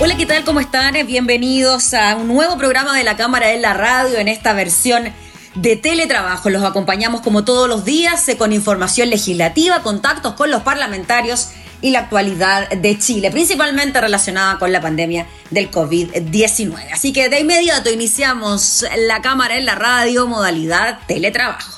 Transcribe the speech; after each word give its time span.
Hola, 0.00 0.16
¿qué 0.16 0.26
tal? 0.26 0.44
¿Cómo 0.44 0.60
están? 0.60 0.94
Bienvenidos 1.08 1.92
a 1.92 2.14
un 2.14 2.28
nuevo 2.28 2.56
programa 2.56 2.96
de 2.96 3.02
la 3.02 3.16
Cámara 3.16 3.50
en 3.50 3.62
la 3.62 3.74
Radio 3.74 4.18
en 4.18 4.28
esta 4.28 4.52
versión 4.52 5.12
de 5.56 5.74
teletrabajo. 5.74 6.50
Los 6.50 6.62
acompañamos 6.62 7.20
como 7.20 7.44
todos 7.44 7.68
los 7.68 7.84
días 7.84 8.28
eh, 8.28 8.36
con 8.36 8.52
información 8.52 9.10
legislativa, 9.10 9.82
contactos 9.82 10.34
con 10.34 10.52
los 10.52 10.62
parlamentarios 10.62 11.48
y 11.82 11.90
la 11.90 12.00
actualidad 12.00 12.68
de 12.70 12.96
Chile, 12.96 13.32
principalmente 13.32 14.00
relacionada 14.00 14.60
con 14.60 14.70
la 14.70 14.80
pandemia 14.80 15.26
del 15.50 15.68
COVID-19. 15.68 16.92
Así 16.92 17.12
que 17.12 17.28
de 17.28 17.40
inmediato 17.40 17.90
iniciamos 17.90 18.84
la 18.98 19.20
Cámara 19.20 19.56
en 19.56 19.66
la 19.66 19.74
Radio, 19.74 20.28
modalidad 20.28 21.00
teletrabajo. 21.08 21.77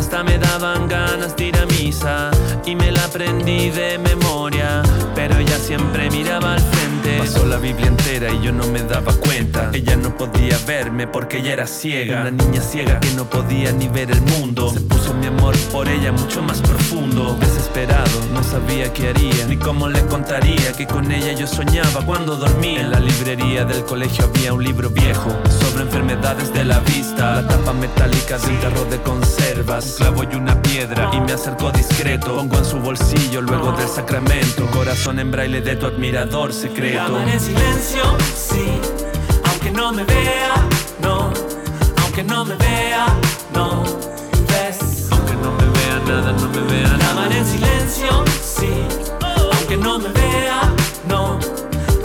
hasta 0.00 0.24
me 0.24 0.38
daban 0.38 0.88
ganas 0.88 1.36
de 1.36 1.52
misa 1.78 2.30
y 2.64 2.74
me 2.74 2.90
la 2.90 3.04
aprendí 3.04 3.68
de 3.68 3.98
memoria, 3.98 4.82
pero 5.14 5.36
ella 5.36 5.58
siempre 5.58 6.10
miraba 6.10 6.54
al 6.54 6.60
frente. 6.60 6.89
Pasó 7.18 7.46
la 7.46 7.56
Biblia 7.56 7.86
entera 7.86 8.30
y 8.32 8.42
yo 8.42 8.52
no 8.52 8.66
me 8.68 8.82
daba 8.82 9.12
cuenta. 9.14 9.70
Ella 9.72 9.96
no 9.96 10.16
podía 10.16 10.58
verme 10.66 11.06
porque 11.06 11.38
ella 11.38 11.52
era 11.52 11.66
ciega, 11.66 12.22
una 12.22 12.30
niña 12.30 12.60
ciega 12.60 13.00
que 13.00 13.10
no 13.12 13.24
podía 13.24 13.72
ni 13.72 13.88
ver 13.88 14.10
el 14.10 14.20
mundo. 14.22 14.70
Se 14.72 14.80
puso 14.80 15.14
mi 15.14 15.26
amor 15.26 15.56
por 15.72 15.88
ella 15.88 16.12
mucho 16.12 16.42
más 16.42 16.60
profundo. 16.60 17.36
Desesperado, 17.40 18.10
no 18.32 18.42
sabía 18.42 18.92
qué 18.92 19.08
haría 19.08 19.46
ni 19.46 19.56
cómo 19.56 19.88
le 19.88 20.04
contaría 20.06 20.72
que 20.76 20.86
con 20.86 21.10
ella 21.10 21.32
yo 21.32 21.46
soñaba 21.46 22.04
cuando 22.04 22.36
dormía. 22.36 22.80
En 22.80 22.90
la 22.90 23.00
librería 23.00 23.64
del 23.64 23.84
colegio 23.84 24.24
había 24.24 24.52
un 24.52 24.64
libro 24.64 24.90
viejo 24.90 25.30
sobre 25.60 25.84
enfermedades 25.84 26.52
de 26.52 26.64
la 26.64 26.80
vista, 26.80 27.42
la 27.42 27.48
tapa 27.48 27.72
metálica 27.72 28.38
de 28.38 28.48
un 28.48 28.60
tarro 28.60 28.84
de 28.86 29.00
conservas 29.02 29.40
un 29.60 29.96
clavo 29.96 30.24
y 30.30 30.34
una 30.36 30.60
piedra 30.62 31.10
y 31.12 31.20
me 31.20 31.32
acerco 31.32 31.70
discreto. 31.70 32.36
Pongo 32.36 32.58
en 32.58 32.64
su 32.64 32.78
bolsillo 32.78 33.40
luego 33.40 33.72
del 33.72 33.88
sacramento. 33.88 34.66
Corazón 34.70 35.18
en 35.18 35.30
braille 35.30 35.60
de 35.60 35.76
tu 35.76 35.86
admirador 35.86 36.52
secreto. 36.52 36.89
En 36.98 37.40
silencio, 37.40 38.02
sí, 38.34 38.80
aunque 39.44 39.70
no 39.70 39.92
me 39.92 40.02
vea, 40.02 40.54
no, 41.00 41.32
aunque 42.02 42.24
no 42.24 42.44
me 42.44 42.56
vea, 42.56 43.06
no, 43.54 43.84
ves. 44.48 45.06
Aunque 45.12 45.34
no 45.34 45.52
me 45.52 45.66
vea 45.78 46.00
nada, 46.04 46.32
no 46.32 46.48
me 46.48 46.60
vea 46.72 46.96
nada. 46.96 47.36
en 47.36 47.46
silencio, 47.46 48.24
sí, 48.42 48.72
aunque 49.52 49.76
no 49.76 50.00
me 50.00 50.08
vea, 50.08 50.62
no, 51.08 51.38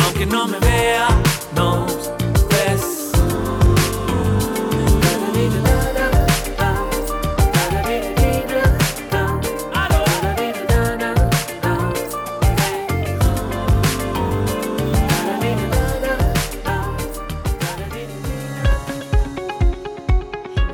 aunque 0.03 0.25
no 0.27 0.47
me 0.47 0.59
vea, 0.59 1.07
no. 1.55 1.94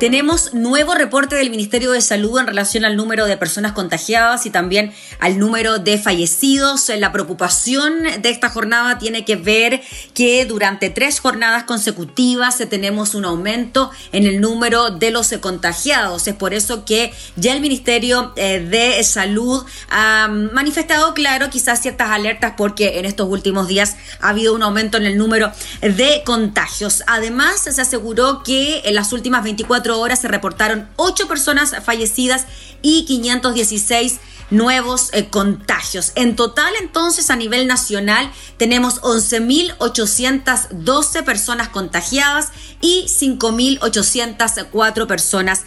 Tenemos 0.02 0.52
nuevo 0.52 0.94
reporte 0.94 1.36
del 1.36 1.50
Ministerio 1.50 1.92
de 1.92 2.00
Salud 2.00 2.36
en 2.40 2.48
relación 2.48 2.84
al 2.84 2.96
número 2.96 3.26
de 3.26 3.36
personas 3.36 3.70
contagiadas 3.70 4.46
y 4.46 4.50
también 4.50 4.92
al 5.20 5.38
número 5.38 5.78
de 5.78 5.96
fallecidos. 5.96 6.90
La 6.98 7.12
preocupación 7.12 8.02
de 8.20 8.30
esta 8.30 8.48
jornada 8.48 8.98
tiene 8.98 9.24
que 9.24 9.36
ver 9.36 9.80
que 10.12 10.44
durante 10.44 10.90
tres 10.90 11.20
jornadas 11.20 11.62
consecutivas 11.62 12.58
tenemos 12.68 13.14
un 13.14 13.26
aumento 13.26 13.92
en 14.10 14.26
el 14.26 14.40
número 14.40 14.90
de 14.90 15.12
los 15.12 15.32
contagiados. 15.40 16.26
Es 16.26 16.34
por 16.34 16.52
eso 16.52 16.84
que 16.84 17.14
ya 17.36 17.52
el 17.52 17.60
Ministerio 17.60 18.32
eh, 18.34 18.58
de 18.58 19.04
Salud 19.04 19.64
ha 19.88 20.26
manifestado, 20.26 21.14
claro, 21.14 21.48
quizás 21.48 21.80
ciertas 21.80 22.10
alertas 22.10 22.54
porque 22.56 22.98
en 22.98 23.04
estos 23.04 23.28
últimos 23.28 23.68
días 23.68 23.94
ha 24.20 24.30
habido 24.30 24.52
un 24.52 24.64
aumento 24.64 24.96
en 24.96 25.06
el 25.06 25.16
número 25.16 25.52
de 25.80 26.22
contagios. 26.26 27.04
Además, 27.06 27.60
se 27.60 27.80
aseguró 27.80 28.42
que 28.42 28.82
en 28.84 28.96
las 28.96 29.12
últimas 29.12 29.44
24 29.44 29.91
horas 29.98 30.20
se 30.20 30.28
reportaron 30.28 30.88
8 30.96 31.26
personas 31.28 31.74
fallecidas 31.84 32.46
y 32.82 33.04
516 33.06 34.20
nuevos 34.50 35.10
eh, 35.12 35.28
contagios. 35.28 36.12
En 36.14 36.36
total, 36.36 36.72
entonces, 36.80 37.30
a 37.30 37.36
nivel 37.36 37.66
nacional, 37.66 38.30
tenemos 38.58 39.00
11.812 39.00 41.24
personas 41.24 41.68
contagiadas 41.68 42.52
y 42.80 43.06
5.804 43.08 45.06
personas 45.06 45.62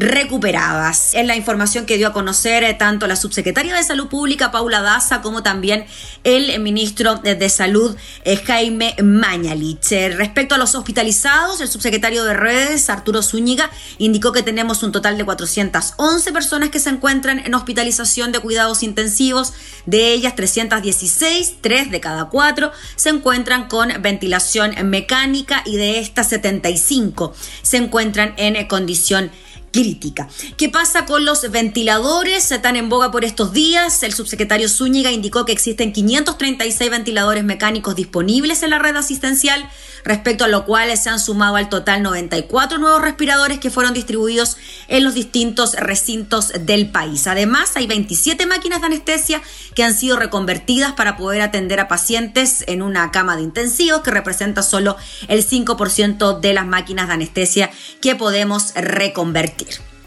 recuperadas. 0.00 1.12
Es 1.12 1.26
la 1.26 1.36
información 1.36 1.84
que 1.84 1.98
dio 1.98 2.08
a 2.08 2.12
conocer 2.14 2.64
eh, 2.64 2.72
tanto 2.72 3.06
la 3.06 3.16
subsecretaria 3.16 3.74
de 3.74 3.82
Salud 3.82 4.08
Pública, 4.08 4.50
Paula 4.50 4.80
Daza, 4.80 5.20
como 5.20 5.42
también 5.42 5.84
el 6.24 6.58
ministro 6.60 7.16
de 7.16 7.48
Salud, 7.50 7.94
eh, 8.24 8.36
Jaime 8.36 8.96
Mañalich. 9.02 9.92
Eh, 9.92 10.08
respecto 10.08 10.54
a 10.54 10.58
los 10.58 10.74
hospitalizados, 10.74 11.60
el 11.60 11.68
subsecretario 11.68 12.24
de 12.24 12.32
Redes, 12.32 12.88
Arturo 12.88 13.22
Zúñiga, 13.22 13.70
indicó 13.98 14.32
que 14.32 14.42
tenemos 14.42 14.82
un 14.82 14.90
total 14.90 15.18
de 15.18 15.24
411 15.24 16.32
personas 16.32 16.70
que 16.70 16.80
se 16.80 16.88
encuentran 16.88 17.38
en 17.40 17.54
hospitalización 17.54 18.32
de 18.32 18.40
cuidados 18.40 18.82
intensivos. 18.82 19.52
De 19.84 20.12
ellas, 20.12 20.34
316, 20.34 21.56
3 21.60 21.90
de 21.90 22.00
cada 22.00 22.30
4, 22.30 22.72
se 22.96 23.10
encuentran 23.10 23.68
con 23.68 23.90
ventilación 24.00 24.74
mecánica 24.88 25.62
y 25.66 25.76
de 25.76 25.98
estas 25.98 26.30
75 26.30 27.34
se 27.62 27.76
encuentran 27.76 28.32
en 28.38 28.66
condición 28.66 29.30
crítica. 29.70 30.28
¿Qué 30.56 30.68
pasa 30.68 31.06
con 31.06 31.24
los 31.24 31.50
ventiladores? 31.50 32.50
Están 32.50 32.76
en 32.76 32.88
boga 32.88 33.10
por 33.10 33.24
estos 33.24 33.52
días. 33.52 34.02
El 34.02 34.12
subsecretario 34.12 34.68
Zúñiga 34.68 35.12
indicó 35.12 35.44
que 35.44 35.52
existen 35.52 35.92
536 35.92 36.90
ventiladores 36.90 37.44
mecánicos 37.44 37.94
disponibles 37.94 38.62
en 38.62 38.70
la 38.70 38.78
red 38.78 38.96
asistencial, 38.96 39.68
respecto 40.04 40.44
a 40.44 40.48
lo 40.48 40.64
cual 40.64 40.96
se 40.96 41.10
han 41.10 41.20
sumado 41.20 41.56
al 41.56 41.68
total 41.68 42.02
94 42.02 42.78
nuevos 42.78 43.02
respiradores 43.02 43.58
que 43.58 43.70
fueron 43.70 43.94
distribuidos 43.94 44.56
en 44.88 45.04
los 45.04 45.14
distintos 45.14 45.74
recintos 45.74 46.52
del 46.60 46.90
país. 46.90 47.26
Además, 47.26 47.72
hay 47.76 47.86
27 47.86 48.46
máquinas 48.46 48.80
de 48.80 48.86
anestesia 48.86 49.42
que 49.74 49.84
han 49.84 49.94
sido 49.94 50.16
reconvertidas 50.16 50.92
para 50.92 51.16
poder 51.16 51.42
atender 51.42 51.80
a 51.80 51.88
pacientes 51.88 52.64
en 52.66 52.82
una 52.82 53.10
cama 53.10 53.36
de 53.36 53.42
intensivos, 53.42 54.00
que 54.00 54.10
representa 54.10 54.62
solo 54.62 54.96
el 55.28 55.46
5% 55.46 56.40
de 56.40 56.54
las 56.54 56.66
máquinas 56.66 57.08
de 57.08 57.14
anestesia 57.14 57.70
que 58.00 58.16
podemos 58.16 58.72
reconvertir. 58.74 59.59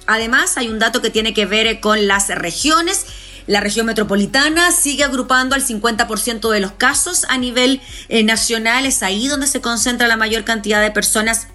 Además, 0.05 0.57
hay 0.57 0.67
un 0.69 0.79
dato 0.79 1.01
que 1.01 1.09
tiene 1.09 1.33
que 1.33 1.45
ver 1.45 1.79
con 1.79 2.07
las 2.07 2.27
regiones. 2.29 3.05
La 3.47 3.59
región 3.59 3.85
metropolitana 3.85 4.71
sigue 4.71 5.03
agrupando 5.03 5.55
al 5.55 5.65
50% 5.65 6.49
de 6.49 6.59
los 6.59 6.71
casos 6.73 7.25
a 7.29 7.37
nivel 7.37 7.81
eh, 8.09 8.23
nacional. 8.23 8.85
Es 8.85 9.03
ahí 9.03 9.27
donde 9.27 9.47
se 9.47 9.61
concentra 9.61 10.07
la 10.07 10.17
mayor 10.17 10.43
cantidad 10.43 10.81
de 10.81 10.91
personas 10.91 11.47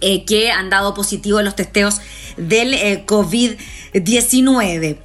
eh, 0.00 0.24
que 0.24 0.50
han 0.50 0.68
dado 0.68 0.94
positivo 0.94 1.38
en 1.38 1.44
los 1.44 1.56
testeos 1.56 2.00
del 2.36 2.74
eh, 2.74 3.04
COVID-19. 3.06 4.98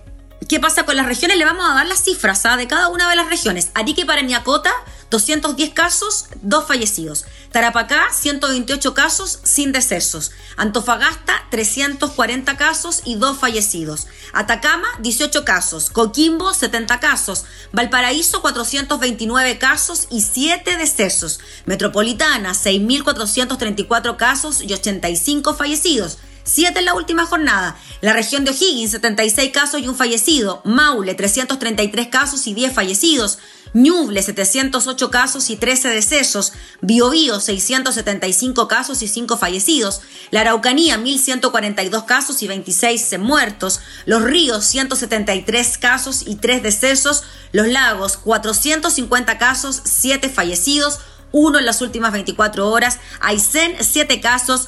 ¿Qué 0.49 0.59
pasa 0.59 0.83
con 0.83 0.97
las 0.97 1.05
regiones? 1.05 1.37
Le 1.37 1.45
vamos 1.45 1.69
a 1.69 1.73
dar 1.73 1.87
las 1.87 2.03
cifras 2.03 2.45
¿ah? 2.45 2.57
de 2.57 2.67
cada 2.67 2.89
una 2.89 3.09
de 3.09 3.15
las 3.15 3.29
regiones. 3.29 3.71
Arique 3.73 4.05
para 4.05 4.21
Niacota, 4.21 4.73
210 5.11 5.73
casos, 5.73 6.25
2 6.41 6.65
fallecidos. 6.65 7.25
Tarapacá, 7.51 8.07
128 8.11 8.93
casos, 8.93 9.39
sin 9.43 9.73
decesos. 9.73 10.31
Antofagasta, 10.55 11.33
340 11.51 12.57
casos 12.57 13.01
y 13.03 13.15
2 13.15 13.37
fallecidos. 13.37 14.07
Atacama, 14.33 14.87
18 14.99 15.43
casos. 15.43 15.89
Coquimbo, 15.89 16.53
70 16.53 16.99
casos. 17.01 17.45
Valparaíso, 17.73 18.41
429 18.41 19.59
casos 19.59 20.07
y 20.09 20.21
7 20.21 20.77
decesos. 20.77 21.41
Metropolitana, 21.65 22.53
6.434 22.53 24.15
casos 24.15 24.61
y 24.61 24.73
85 24.73 25.53
fallecidos. 25.55 26.17
7 26.43 26.79
en 26.79 26.85
la 26.85 26.93
última 26.93 27.25
jornada. 27.25 27.77
La 28.01 28.13
región 28.13 28.43
de 28.43 28.51
O'Higgins, 28.51 28.91
76 28.91 29.51
casos 29.51 29.81
y 29.81 29.87
un 29.87 29.95
fallecido. 29.95 30.61
Maule, 30.65 31.13
333 31.13 32.07
casos 32.07 32.47
y 32.47 32.53
10 32.53 32.73
fallecidos. 32.73 33.39
Ñuble, 33.73 34.21
708 34.21 35.11
casos 35.11 35.49
y 35.49 35.55
13 35.55 35.89
decesos. 35.89 36.51
Biobío, 36.81 37.39
675 37.39 38.67
casos 38.67 39.01
y 39.01 39.07
5 39.07 39.37
fallecidos. 39.37 40.01
La 40.29 40.41
Araucanía, 40.41 40.97
1142 40.97 42.03
casos 42.03 42.43
y 42.43 42.47
26 42.47 43.19
muertos. 43.19 43.79
Los 44.05 44.23
Ríos, 44.23 44.65
173 44.65 45.77
casos 45.77 46.23
y 46.27 46.35
3 46.35 46.63
decesos. 46.63 47.23
Los 47.53 47.67
Lagos, 47.67 48.17
450 48.17 49.37
casos, 49.37 49.81
7 49.85 50.29
fallecidos. 50.29 50.99
Uno 51.31 51.59
en 51.59 51.65
las 51.65 51.81
últimas 51.81 52.11
24 52.11 52.69
horas. 52.69 52.99
Aysén, 53.21 53.77
7 53.79 54.19
casos 54.19 54.67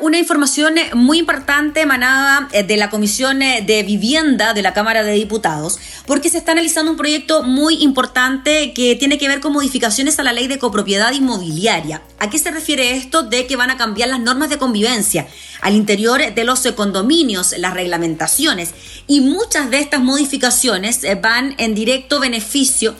una 0.00 0.18
información 0.18 0.74
muy 0.94 1.18
importante 1.18 1.82
emanada 1.82 2.48
eh, 2.52 2.64
de 2.64 2.76
la 2.76 2.90
Comisión 2.90 3.40
eh, 3.40 3.62
de 3.64 3.84
Vivienda 3.84 4.52
de 4.52 4.62
la 4.62 4.72
Cámara 4.72 5.04
de 5.04 5.12
Diputados, 5.12 5.78
porque 6.06 6.28
se 6.28 6.38
está 6.38 6.52
analizando 6.52 6.90
un 6.90 6.96
proyecto 6.96 7.44
muy 7.44 7.82
importante 7.82 8.72
que 8.72 8.96
tiene 8.96 9.16
que 9.16 9.28
ver 9.28 9.40
con 9.40 9.52
modificaciones 9.52 10.18
a 10.18 10.24
la 10.24 10.32
ley 10.32 10.48
de 10.48 10.58
copropiedad 10.58 11.12
inmobiliaria. 11.12 12.02
¿A 12.18 12.28
qué 12.28 12.38
se 12.38 12.50
refiere 12.50 12.96
esto? 12.96 13.22
De 13.22 13.46
que 13.46 13.54
van 13.56 13.70
a 13.70 13.76
cambiar 13.76 14.08
las 14.08 14.20
normas 14.20 14.50
de 14.50 14.58
convivencia 14.58 15.28
al 15.60 15.76
interior 15.76 16.20
de 16.34 16.44
los 16.44 16.62
condominios, 16.74 17.54
las 17.58 17.74
reglamentaciones, 17.74 18.70
y 19.06 19.20
muchas 19.20 19.70
de 19.70 19.78
estas 19.78 20.00
modificaciones 20.00 21.02
van 21.22 21.54
en 21.58 21.74
directo 21.74 22.18
beneficio 22.18 22.96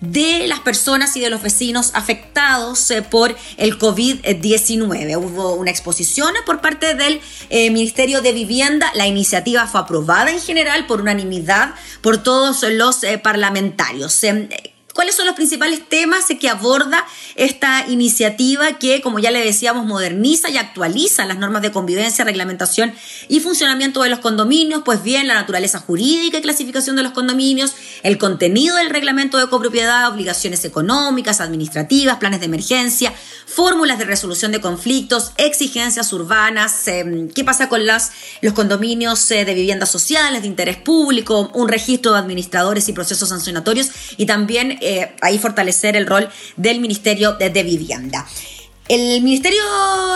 de 0.00 0.46
las 0.46 0.60
personas 0.60 1.16
y 1.16 1.20
de 1.20 1.30
los 1.30 1.42
vecinos 1.42 1.90
afectados 1.94 2.90
eh, 2.90 3.02
por 3.02 3.34
el 3.56 3.78
COVID-19. 3.78 5.16
Hubo 5.16 5.54
una 5.54 5.70
exposición 5.70 6.34
por 6.46 6.60
parte 6.60 6.94
del 6.94 7.20
eh, 7.50 7.70
Ministerio 7.70 8.20
de 8.20 8.32
Vivienda. 8.32 8.90
La 8.94 9.06
iniciativa 9.06 9.66
fue 9.66 9.80
aprobada 9.80 10.30
en 10.30 10.40
general 10.40 10.86
por 10.86 11.00
unanimidad 11.00 11.74
por 12.00 12.22
todos 12.22 12.62
los 12.62 13.02
eh, 13.04 13.18
parlamentarios. 13.18 14.22
Em, 14.24 14.48
¿Cuáles 14.94 15.16
son 15.16 15.26
los 15.26 15.34
principales 15.34 15.88
temas 15.88 16.26
que 16.38 16.48
aborda 16.48 17.04
esta 17.34 17.84
iniciativa 17.88 18.78
que, 18.78 19.00
como 19.00 19.18
ya 19.18 19.32
le 19.32 19.44
decíamos, 19.44 19.86
moderniza 19.86 20.50
y 20.50 20.56
actualiza 20.56 21.26
las 21.26 21.36
normas 21.36 21.62
de 21.62 21.72
convivencia, 21.72 22.24
reglamentación 22.24 22.94
y 23.28 23.40
funcionamiento 23.40 24.04
de 24.04 24.10
los 24.10 24.20
condominios? 24.20 24.82
Pues 24.84 25.02
bien, 25.02 25.26
la 25.26 25.34
naturaleza 25.34 25.80
jurídica 25.80 26.38
y 26.38 26.42
clasificación 26.42 26.94
de 26.94 27.02
los 27.02 27.10
condominios, 27.10 27.74
el 28.04 28.18
contenido 28.18 28.76
del 28.76 28.88
reglamento 28.88 29.36
de 29.38 29.48
copropiedad, 29.48 30.08
obligaciones 30.12 30.64
económicas, 30.64 31.40
administrativas, 31.40 32.18
planes 32.18 32.38
de 32.38 32.46
emergencia, 32.46 33.12
fórmulas 33.46 33.98
de 33.98 34.04
resolución 34.04 34.52
de 34.52 34.60
conflictos, 34.60 35.32
exigencias 35.38 36.12
urbanas, 36.12 36.86
em, 36.86 37.28
qué 37.30 37.42
pasa 37.42 37.68
con 37.68 37.84
las, 37.84 38.12
los 38.42 38.52
condominios 38.52 39.28
eh, 39.32 39.44
de 39.44 39.54
viviendas 39.54 39.90
sociales, 39.90 40.42
de 40.42 40.48
interés 40.48 40.76
público, 40.76 41.50
un 41.52 41.68
registro 41.68 42.12
de 42.12 42.20
administradores 42.20 42.88
y 42.88 42.92
procesos 42.92 43.28
sancionatorios 43.30 43.88
y 44.16 44.26
también 44.26 44.78
eh, 44.84 45.12
ahí 45.22 45.38
fortalecer 45.38 45.96
el 45.96 46.06
rol 46.06 46.28
del 46.56 46.80
Ministerio 46.80 47.32
de, 47.32 47.62
Vivienda. 47.62 48.26
El 48.86 49.22
Ministerio 49.22 49.62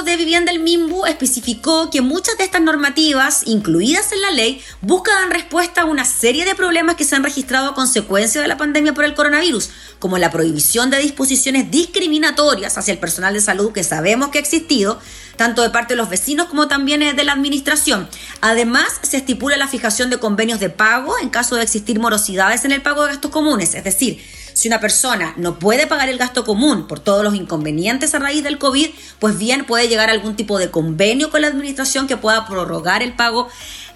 de 0.04 0.16
Vivienda, 0.18 0.52
el 0.52 0.60
MIMBU, 0.60 1.06
especificó 1.06 1.88
que 1.88 2.02
muchas 2.02 2.37
de 2.37 2.44
estas 2.44 2.60
normativas, 2.60 3.46
incluidas 3.46 4.12
en 4.12 4.20
la 4.20 4.30
ley, 4.30 4.60
buscan 4.82 5.30
respuesta 5.30 5.80
a 5.80 5.84
una 5.87 6.04
serie 6.04 6.44
de 6.44 6.54
problemas 6.54 6.96
que 6.96 7.04
se 7.04 7.16
han 7.16 7.25
registrado 7.25 7.70
a 7.70 7.75
consecuencia 7.75 8.42
de 8.42 8.46
la 8.46 8.58
pandemia 8.58 8.92
por 8.92 9.06
el 9.06 9.14
coronavirus, 9.14 9.70
como 9.98 10.18
la 10.18 10.30
prohibición 10.30 10.90
de 10.90 10.98
disposiciones 10.98 11.70
discriminatorias 11.70 12.76
hacia 12.76 12.92
el 12.92 12.98
personal 12.98 13.32
de 13.32 13.40
salud 13.40 13.72
que 13.72 13.84
sabemos 13.84 14.28
que 14.28 14.37
ha 14.37 14.42
existido, 14.42 15.00
tanto 15.37 15.62
de 15.62 15.70
parte 15.70 15.94
de 15.94 15.96
los 15.96 16.10
vecinos 16.10 16.48
como 16.48 16.68
también 16.68 17.16
de 17.16 17.25
la 17.25 17.32
administración. 17.32 18.06
Además, 18.42 19.00
se 19.00 19.16
estipula 19.16 19.56
la 19.56 19.68
fijación 19.68 20.10
de 20.10 20.18
convenios 20.18 20.60
de 20.60 20.68
pago 20.68 21.14
en 21.22 21.30
caso 21.30 21.56
de 21.56 21.62
existir 21.62 21.98
morosidades 21.98 22.66
en 22.66 22.72
el 22.72 22.82
pago 22.82 23.04
de 23.04 23.12
gastos 23.12 23.30
comunes, 23.30 23.75
es 23.75 23.84
decir, 23.84 24.22
si 24.58 24.66
una 24.66 24.80
persona 24.80 25.34
no 25.36 25.60
puede 25.60 25.86
pagar 25.86 26.08
el 26.08 26.18
gasto 26.18 26.44
común 26.44 26.88
por 26.88 26.98
todos 26.98 27.22
los 27.22 27.36
inconvenientes 27.36 28.12
a 28.12 28.18
raíz 28.18 28.42
del 28.42 28.58
COVID, 28.58 28.88
pues 29.20 29.38
bien 29.38 29.64
puede 29.64 29.86
llegar 29.86 30.08
a 30.08 30.12
algún 30.12 30.34
tipo 30.34 30.58
de 30.58 30.68
convenio 30.68 31.30
con 31.30 31.42
la 31.42 31.46
administración 31.46 32.08
que 32.08 32.16
pueda 32.16 32.44
prorrogar 32.44 33.04
el 33.04 33.12
pago 33.12 33.48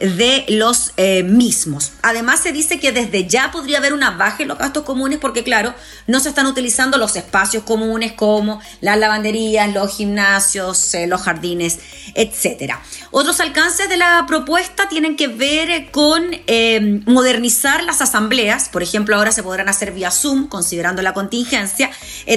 de 0.03 0.45
los 0.49 0.93
eh, 0.97 1.23
mismos. 1.23 1.93
Además, 2.03 2.41
se 2.41 2.51
dice 2.51 2.81
que 2.81 2.91
desde 2.91 3.29
ya 3.29 3.53
podría 3.53 3.79
haber 3.79 3.93
una 3.93 4.11
baja 4.11 4.43
en 4.43 4.49
los 4.49 4.59
gastos 4.59 4.83
comunes 4.83 5.21
porque, 5.21 5.45
claro, 5.45 5.75
no 6.09 6.19
se 6.19 6.29
están 6.29 6.47
utilizando 6.47 6.99
los 6.99 7.15
espacios 7.15 7.63
comunes 7.63 8.13
como 8.13 8.61
las 8.81 8.99
lavanderías, 8.99 9.73
los 9.73 9.97
gimnasios, 9.97 10.95
eh, 10.95 11.07
los 11.07 11.23
jardines, 11.23 11.79
etc. 12.17 12.75
Otros 13.13 13.39
alcances 13.39 13.89
de 13.89 13.97
la 13.97 14.25
propuesta 14.27 14.89
tienen 14.89 15.17
que 15.17 15.29
ver 15.29 15.93
con 15.93 16.25
eh, 16.49 17.01
modernizar 17.07 17.85
las 17.85 18.03
asambleas. 18.03 18.69
Por 18.71 18.83
ejemplo, 18.83 19.15
ahora 19.15 19.31
se 19.31 19.45
podrán 19.45 19.69
hacer 19.69 19.93
vía 19.93 20.11
Zoom, 20.11 20.49
considerando 20.49 21.01
la 21.03 21.15
contingencia. 21.15 21.91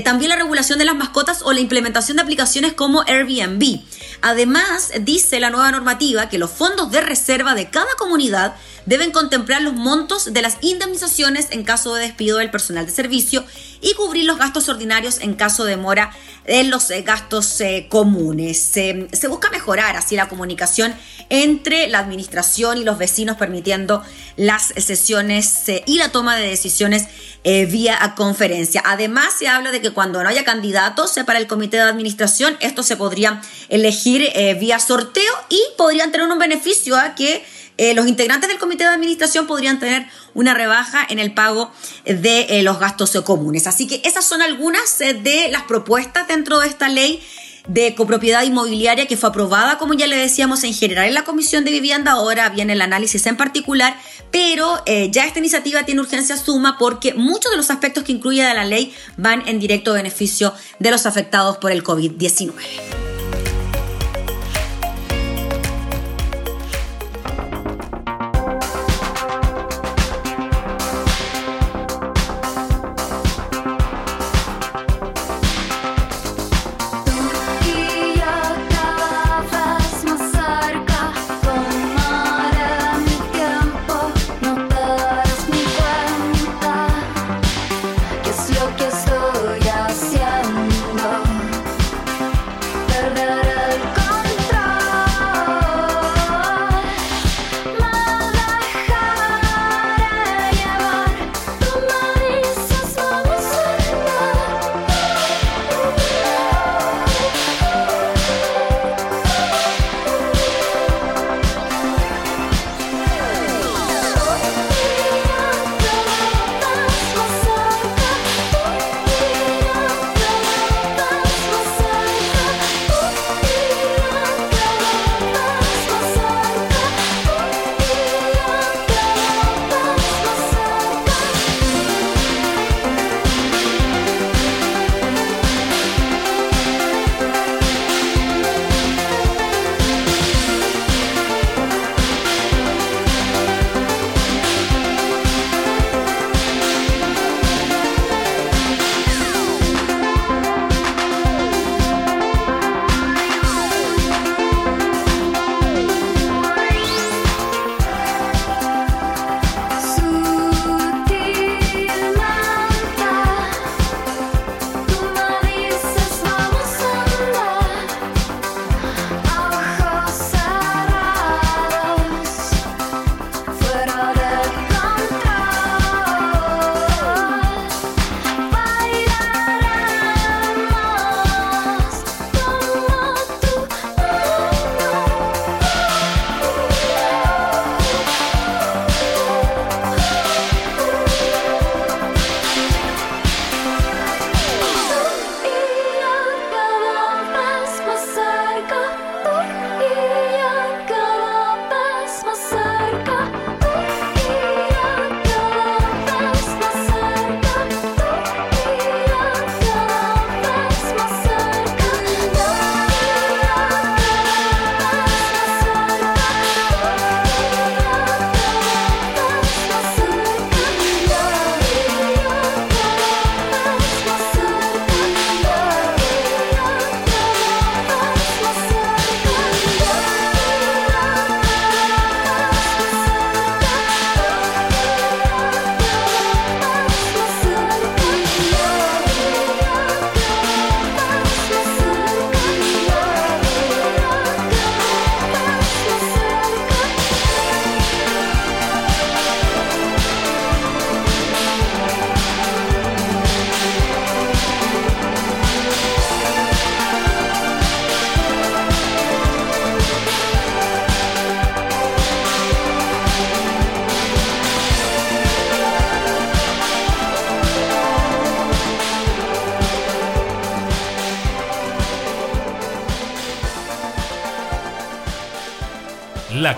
también 0.03 0.29
la 0.29 0.35
regulación 0.35 0.77
de 0.77 0.85
las 0.85 0.95
mascotas 0.95 1.41
o 1.41 1.51
la 1.51 1.61
implementación 1.61 2.17
de 2.17 2.23
aplicaciones 2.23 2.73
como 2.73 3.01
Airbnb. 3.07 3.81
Además, 4.21 4.91
dice 5.01 5.39
la 5.39 5.49
nueva 5.49 5.71
normativa 5.71 6.29
que 6.29 6.37
los 6.37 6.51
fondos 6.51 6.91
de 6.91 7.01
reserva 7.01 7.54
de 7.55 7.69
cada 7.69 7.93
comunidad 7.97 8.55
deben 8.85 9.11
contemplar 9.11 9.61
los 9.61 9.73
montos 9.73 10.33
de 10.33 10.41
las 10.41 10.57
indemnizaciones 10.61 11.47
en 11.51 11.63
caso 11.63 11.93
de 11.93 12.03
despido 12.03 12.39
del 12.39 12.49
personal 12.49 12.85
de 12.85 12.91
servicio 12.91 13.43
y 13.81 13.93
cubrir 13.93 14.25
los 14.25 14.37
gastos 14.39 14.67
ordinarios 14.67 15.19
en 15.21 15.35
caso 15.35 15.63
de 15.63 15.75
demora 15.75 16.11
en 16.45 16.69
los 16.69 16.89
eh, 16.91 17.01
gastos 17.01 17.59
eh, 17.61 17.87
comunes. 17.89 18.57
se 18.59 19.27
busca 19.27 19.49
mejorar 19.49 19.95
así 19.95 20.15
la 20.15 20.29
comunicación 20.29 20.93
entre 21.29 21.87
la 21.87 21.99
administración 21.99 22.77
y 22.77 22.83
los 22.83 22.99
vecinos, 22.99 23.37
permitiendo 23.37 24.03
las 24.37 24.67
sesiones 24.77 25.67
eh, 25.69 25.83
y 25.87 25.97
la 25.97 26.11
toma 26.11 26.35
de 26.35 26.47
decisiones 26.47 27.07
vía 27.43 28.13
conferencia. 28.17 28.81
Además, 28.85 29.33
se 29.37 29.47
habla 29.47 29.69
de 29.69 29.79
que 29.79 29.91
cuando 29.91 30.23
no 30.23 30.29
haya 30.29 30.43
candidatos 30.43 31.13
para 31.27 31.37
el 31.37 31.45
comité 31.45 31.77
de 31.77 31.83
administración, 31.83 32.57
esto 32.59 32.81
se 32.81 32.97
podría 32.97 33.39
elegir 33.69 34.31
vía 34.59 34.79
sorteo 34.79 35.31
y 35.49 35.61
podrían 35.77 36.11
tener 36.11 36.27
un 36.27 36.39
beneficio 36.39 36.97
a 36.97 37.13
que 37.13 37.45
eh, 37.77 37.93
los 37.93 38.07
integrantes 38.07 38.49
del 38.49 38.57
comité 38.57 38.85
de 38.85 38.91
administración 38.91 39.47
podrían 39.47 39.79
tener 39.79 40.05
una 40.33 40.53
rebaja 40.53 41.05
en 41.09 41.19
el 41.19 41.33
pago 41.33 41.71
de 42.05 42.41
eh, 42.49 42.63
los 42.63 42.79
gastos 42.79 43.11
comunes. 43.25 43.67
Así 43.67 43.85
que 43.87 44.01
esas 44.05 44.25
son 44.25 44.41
algunas 44.41 45.01
eh, 45.01 45.13
de 45.13 45.49
las 45.49 45.63
propuestas 45.63 46.27
dentro 46.27 46.59
de 46.59 46.67
esta 46.67 46.87
ley 46.87 47.21
de 47.67 47.95
copropiedad 47.95 48.43
inmobiliaria 48.43 49.07
que 49.07 49.17
fue 49.17 49.29
aprobada, 49.29 49.77
como 49.77 49.95
ya 49.95 50.05
le 50.07 50.15
decíamos, 50.15 50.63
en 50.63 50.73
general 50.73 51.07
en 51.07 51.15
la 51.15 51.23
Comisión 51.23 51.65
de 51.65 51.71
Vivienda. 51.71 52.11
Ahora 52.11 52.47
viene 52.49 52.73
el 52.73 52.81
análisis 52.81 53.25
en 53.25 53.37
particular, 53.37 53.97
pero 54.29 54.83
ya 54.85 55.25
esta 55.25 55.39
iniciativa 55.39 55.83
tiene 55.83 56.01
urgencia 56.01 56.37
suma 56.37 56.77
porque 56.77 57.15
muchos 57.15 57.49
de 57.49 57.57
los 57.57 57.71
aspectos 57.71 58.03
que 58.03 58.11
incluye 58.11 58.43
de 58.43 58.53
la 58.53 58.65
ley 58.65 58.93
van 59.17 59.47
en 59.47 59.59
directo 59.59 59.93
beneficio 59.93 60.53
de 60.77 60.91
los 60.91 61.07
afectados 61.07 61.57
por 61.57 61.71
el 61.71 61.83
COVID-19. 61.83 63.04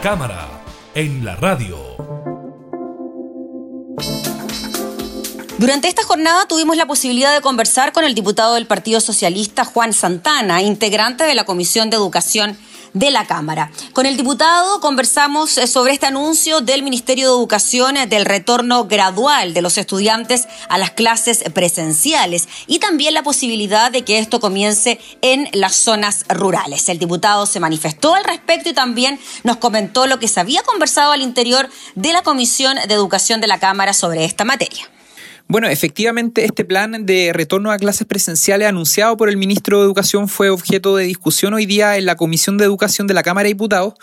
Cámara 0.08 0.48
en 0.96 1.26
la 1.26 1.36
radio. 1.36 1.77
Durante 5.58 5.88
esta 5.88 6.04
jornada 6.04 6.48
tuvimos 6.48 6.78
la 6.78 6.86
posibilidad 6.86 7.34
de 7.34 7.42
conversar 7.42 7.92
con 7.92 8.04
el 8.04 8.14
diputado 8.14 8.54
del 8.54 8.68
Partido 8.68 9.02
Socialista, 9.02 9.66
Juan 9.66 9.92
Santana, 9.92 10.62
integrante 10.62 11.24
de 11.24 11.34
la 11.34 11.46
Comisión 11.46 11.90
de 11.90 11.98
Educación 11.98 12.56
de 12.94 13.10
la 13.10 13.26
Cámara. 13.26 13.72
Con 13.94 14.06
el 14.06 14.18
diputado 14.18 14.80
conversamos 14.82 15.58
eh, 15.58 15.66
sobre 15.66 15.94
este 15.94 16.06
anuncio 16.06 16.62
del 16.62 16.84
Ministerio 16.84 17.26
de 17.26 17.34
Educación 17.34 17.98
eh, 17.98 18.06
del 18.06 18.26
retorno 18.26 18.86
gradual 18.86 19.56
de 19.56 19.64
los 19.64 19.80
estudiantes 19.80 20.48
a 20.70 20.78
las 20.78 20.92
clases 20.92 21.44
presenciales 21.56 22.48
y 22.68 22.78
también 22.78 23.16
la 23.16 23.24
posibilidad 23.24 23.92
de 23.92 24.04
que 24.04 24.20
esto 24.20 24.40
comience 24.40 25.00
en 25.24 25.50
las 25.54 25.76
zonas 25.76 26.26
rurales. 26.30 26.88
El 26.88 27.00
diputado 27.00 27.48
se 27.48 27.60
manifestó 27.60 28.14
al 28.14 28.24
respecto 28.24 28.70
y 28.70 28.74
también 28.74 29.20
nos 29.44 29.58
comentó 29.58 30.06
lo 30.06 30.20
que 30.20 30.28
se 30.28 30.40
había 30.40 30.62
conversado 30.62 31.14
al 31.14 31.24
interior 31.24 31.68
de 31.96 32.14
la 32.14 32.22
Comisión 32.22 32.78
de 32.88 32.94
Educación 32.94 33.42
de 33.42 33.48
la 33.48 33.60
Cámara 33.60 33.94
sobre 33.94 34.24
esta 34.24 34.46
materia. 34.46 34.88
Bueno, 35.50 35.70
efectivamente, 35.70 36.44
este 36.44 36.66
plan 36.66 37.06
de 37.06 37.32
retorno 37.32 37.72
a 37.72 37.78
clases 37.78 38.06
presenciales 38.06 38.68
anunciado 38.68 39.16
por 39.16 39.30
el 39.30 39.38
ministro 39.38 39.80
de 39.80 39.86
Educación 39.86 40.28
fue 40.28 40.50
objeto 40.50 40.98
de 40.98 41.06
discusión 41.06 41.54
hoy 41.54 41.66
día 41.66 41.96
en 41.96 42.06
la 42.06 42.18
Comisión 42.18 42.58
de 42.58 42.66
Educación 42.66 43.08
de 43.08 43.14
la 43.14 43.24
Cámara 43.24 43.46
de 43.46 43.54
Diputados, 43.54 43.94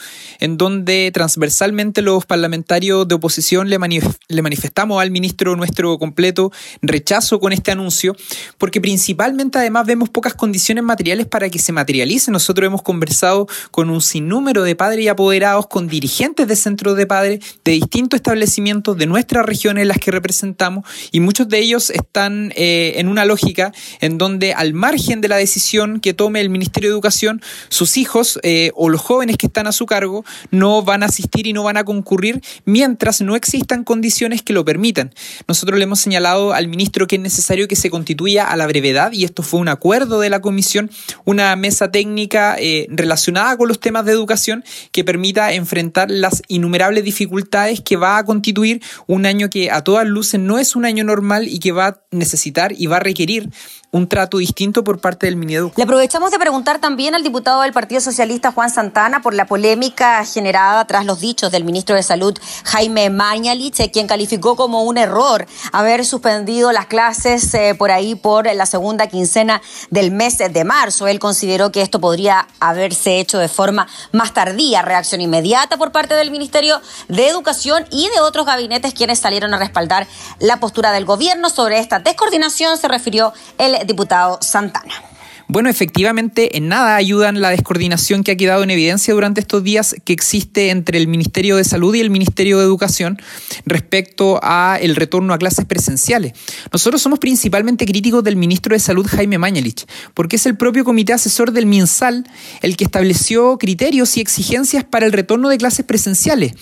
en 0.40 0.57
donde 0.57 1.11
transversalmente 1.12 2.00
los 2.00 2.24
parlamentarios 2.24 3.07
de 3.07 3.16
oposición 3.16 3.68
le, 3.68 3.78
manifestamos 3.78 5.02
al 5.02 5.11
ministro 5.11 5.54
nuestro 5.54 5.98
completo 5.98 6.50
rechazo 6.80 7.38
con 7.40 7.52
este 7.52 7.72
anuncio, 7.72 8.16
porque 8.57 8.80
principalmente 8.80 9.59
además 9.59 9.85
vemos 9.85 10.09
pocas 10.09 10.33
condiciones 10.33 10.83
materiales 10.83 11.26
para 11.26 11.50
que 11.50 11.59
se 11.59 11.72
materialice. 11.72 12.30
Nosotros 12.30 12.66
hemos 12.66 12.80
conversado 12.80 13.48
con 13.70 13.90
un 13.90 14.00
sinnúmero 14.00 14.62
de 14.62 14.76
padres 14.76 15.04
y 15.04 15.09
apoderados, 15.09 15.66
con 15.66 15.88
dirigentes 15.88 16.48
de 16.48 16.57
centros 16.57 16.96
de 16.96 17.07
padres 17.07 17.59
de 17.66 17.72
distintos 17.72 18.16
establecimientos 18.16 18.96
de 18.96 19.04
nuestras 19.04 19.44
regiones 19.44 19.87
las 19.87 19.98
que 19.98 20.11
representamos 20.11 20.87
y 21.12 21.20
de 21.42 21.59
ellos 21.59 21.90
están 21.90 22.53
eh, 22.55 22.94
en 22.97 23.09
una 23.09 23.25
lógica 23.25 23.73
en 24.01 24.18
donde 24.18 24.55
al 24.55 24.73
margen 24.73 25.20
de 25.20 25.29
la 25.29 25.37
decisión 25.37 25.99
que 25.99 26.14
tome 26.14 26.40
el 26.40 26.49
Ministerio 26.49 26.90
de 26.90 26.94
Educación, 26.94 27.42
sus 27.68 27.97
hijos 27.97 28.38
eh, 28.44 28.70
o 28.77 28.88
los 28.88 29.01
jóvenes 29.01 29.37
que 29.37 29.47
están 29.47 29.66
a 29.66 29.73
su 29.73 29.87
cargo 29.87 30.25
no 30.53 30.83
van 30.83 31.03
a 31.03 31.07
asistir 31.07 31.49
y 31.49 31.53
no 31.53 31.64
van 31.64 31.77
a 31.77 31.85
concurrir 31.85 32.40
mientras 32.64 33.20
no 33.20 33.35
existan 33.35 33.83
condiciones 33.83 34.42
que 34.42 34.53
lo 34.53 34.64
permitan. 34.64 35.12
Nosotros 35.49 35.79
le 35.79 35.85
hemos 35.85 36.01
señalado 36.01 36.53
al 36.53 36.68
ministro 36.68 37.09
que 37.09 37.16
es 37.16 37.23
necesario 37.23 37.66
que 37.66 37.77
se 37.77 37.90
constituya 37.90 38.44
a 38.47 38.57
la 38.57 38.66
brevedad 38.68 39.12
y 39.12 39.25
esto 39.25 39.42
fue 39.42 39.59
un 39.59 39.68
acuerdo 39.68 40.20
de 40.20 40.31
la 40.31 40.40
comisión, 40.40 40.90
una 41.25 41.57
mesa 41.57 41.90
técnica 41.90 42.57
eh, 42.59 42.87
relacionada 42.90 43.57
con 43.57 43.66
los 43.66 43.81
temas 43.81 44.05
de 44.05 44.12
educación 44.12 44.64
que 44.92 45.03
permita 45.03 45.53
enfrentar 45.53 46.11
las 46.11 46.42
innumerables 46.47 47.03
dificultades 47.03 47.81
que 47.81 47.97
va 47.97 48.18
a 48.18 48.25
constituir 48.25 48.81
un 49.09 49.27
año 49.27 49.51
que 49.51 49.73
a 49.73 49.83
todas 49.83 50.07
luces 50.07 50.38
no 50.38 50.59
es 50.59 50.77
un 50.77 50.85
año 50.85 51.03
normal 51.03 51.24
y 51.49 51.59
que 51.59 51.73
va 51.73 51.87
a 51.87 52.01
necesitar 52.11 52.73
y 52.77 52.87
va 52.87 52.97
a 52.97 53.01
requerir 53.01 53.51
un 53.94 54.09
trato 54.09 54.38
distinto 54.38 54.83
por 54.83 54.98
parte 54.98 55.26
del 55.26 55.37
Minedu. 55.37 55.70
Le 55.76 55.85
aprovechamos 55.85 56.33
de 56.33 56.38
preguntar 56.40 56.80
también 56.80 57.14
al 57.14 57.22
diputado 57.22 57.62
del 57.62 57.72
Partido 57.72 58.00
Socialista, 58.00 58.50
Juan 58.50 58.68
Santana, 58.68 59.22
por 59.22 59.35
la 59.35 59.46
polémica 59.46 60.24
generada 60.24 60.85
tras 60.85 61.07
los 61.07 61.20
dichos 61.20 61.52
del 61.52 61.62
ministro 61.62 61.94
de 61.94 62.02
Salud, 62.02 62.37
Jaime 62.64 63.09
Mañalich, 63.09 63.78
eh, 63.78 63.92
quien 63.92 64.09
calificó 64.09 64.57
como 64.57 64.83
un 64.83 64.98
error 64.98 65.46
haber 65.70 66.04
suspendido 66.04 66.72
las 66.72 66.87
clases 66.87 67.54
eh, 67.54 67.76
por 67.78 67.92
ahí 67.92 68.16
por 68.16 68.52
la 68.52 68.66
segunda 68.66 69.07
quincena 69.07 69.62
del 69.90 70.11
mes 70.11 70.38
de 70.38 70.64
marzo. 70.64 71.07
Él 71.07 71.20
consideró 71.20 71.70
que 71.70 71.80
esto 71.80 72.00
podría 72.00 72.48
haberse 72.59 73.20
hecho 73.20 73.38
de 73.38 73.46
forma 73.46 73.87
más 74.11 74.35
tardía, 74.35 74.83
reacción 74.83 75.20
inmediata 75.20 75.76
por 75.76 75.92
parte 75.92 76.14
del 76.14 76.33
Ministerio 76.33 76.80
de 77.07 77.28
Educación 77.28 77.87
y 77.92 78.09
de 78.09 78.20
otros 78.20 78.44
gabinetes 78.44 78.92
quienes 78.92 79.20
salieron 79.20 79.54
a 79.54 79.59
respaldar 79.59 80.09
la 80.40 80.59
postura 80.59 80.90
del 80.90 81.04
gobierno 81.04 81.48
sobre 81.48 81.78
esta 81.78 82.00
descoordinación, 82.00 82.76
se 82.76 82.88
refirió 82.88 83.33
el 83.57 83.84
diputado 83.85 84.38
Santana. 84.40 85.13
Bueno, 85.55 85.71
efectivamente, 85.71 86.57
en 86.57 86.67
nada 86.67 86.97
ayudan 86.97 87.40
la 87.40 87.51
descoordinación 87.51 88.25
que 88.25 88.33
ha 88.33 88.37
quedado 88.37 88.64
en 88.64 88.71
evidencia 88.71 89.14
durante 89.14 89.40
estos 89.40 89.62
días 89.62 89.95
que 90.05 90.12
existe 90.12 90.71
entre 90.71 90.99
el 90.99 91.07
Ministerio 91.07 91.55
de 91.55 91.62
Salud 91.62 91.95
y 91.95 92.01
el 92.01 92.11
Ministerio 92.11 92.59
de 92.59 92.64
Educación 92.64 93.23
respecto 93.64 94.40
a 94.43 94.81
el 94.83 94.97
retorno 94.97 95.33
a 95.33 95.38
clases 95.38 95.64
presenciales. 95.64 96.33
Nosotros 96.73 97.01
somos 97.01 97.21
principalmente 97.21 97.87
críticos 97.87 98.25
del 98.25 98.35
ministro 98.35 98.75
de 98.75 98.81
Salud 98.81 99.07
Jaime 99.07 99.38
Mañalich, 99.38 99.87
porque 100.12 100.35
es 100.35 100.47
el 100.47 100.57
propio 100.57 100.85
comité 100.85 101.12
asesor 101.12 101.53
del 101.53 101.67
MinSal 101.67 102.29
el 102.61 102.77
que 102.77 102.83
estableció 102.83 103.57
criterios 103.57 104.17
y 104.17 104.23
exigencias 104.23 104.83
para 104.83 105.07
el 105.07 105.12
retorno 105.12 105.51
de 105.51 105.59
clases 105.59 105.87
presenciales. 105.87 106.55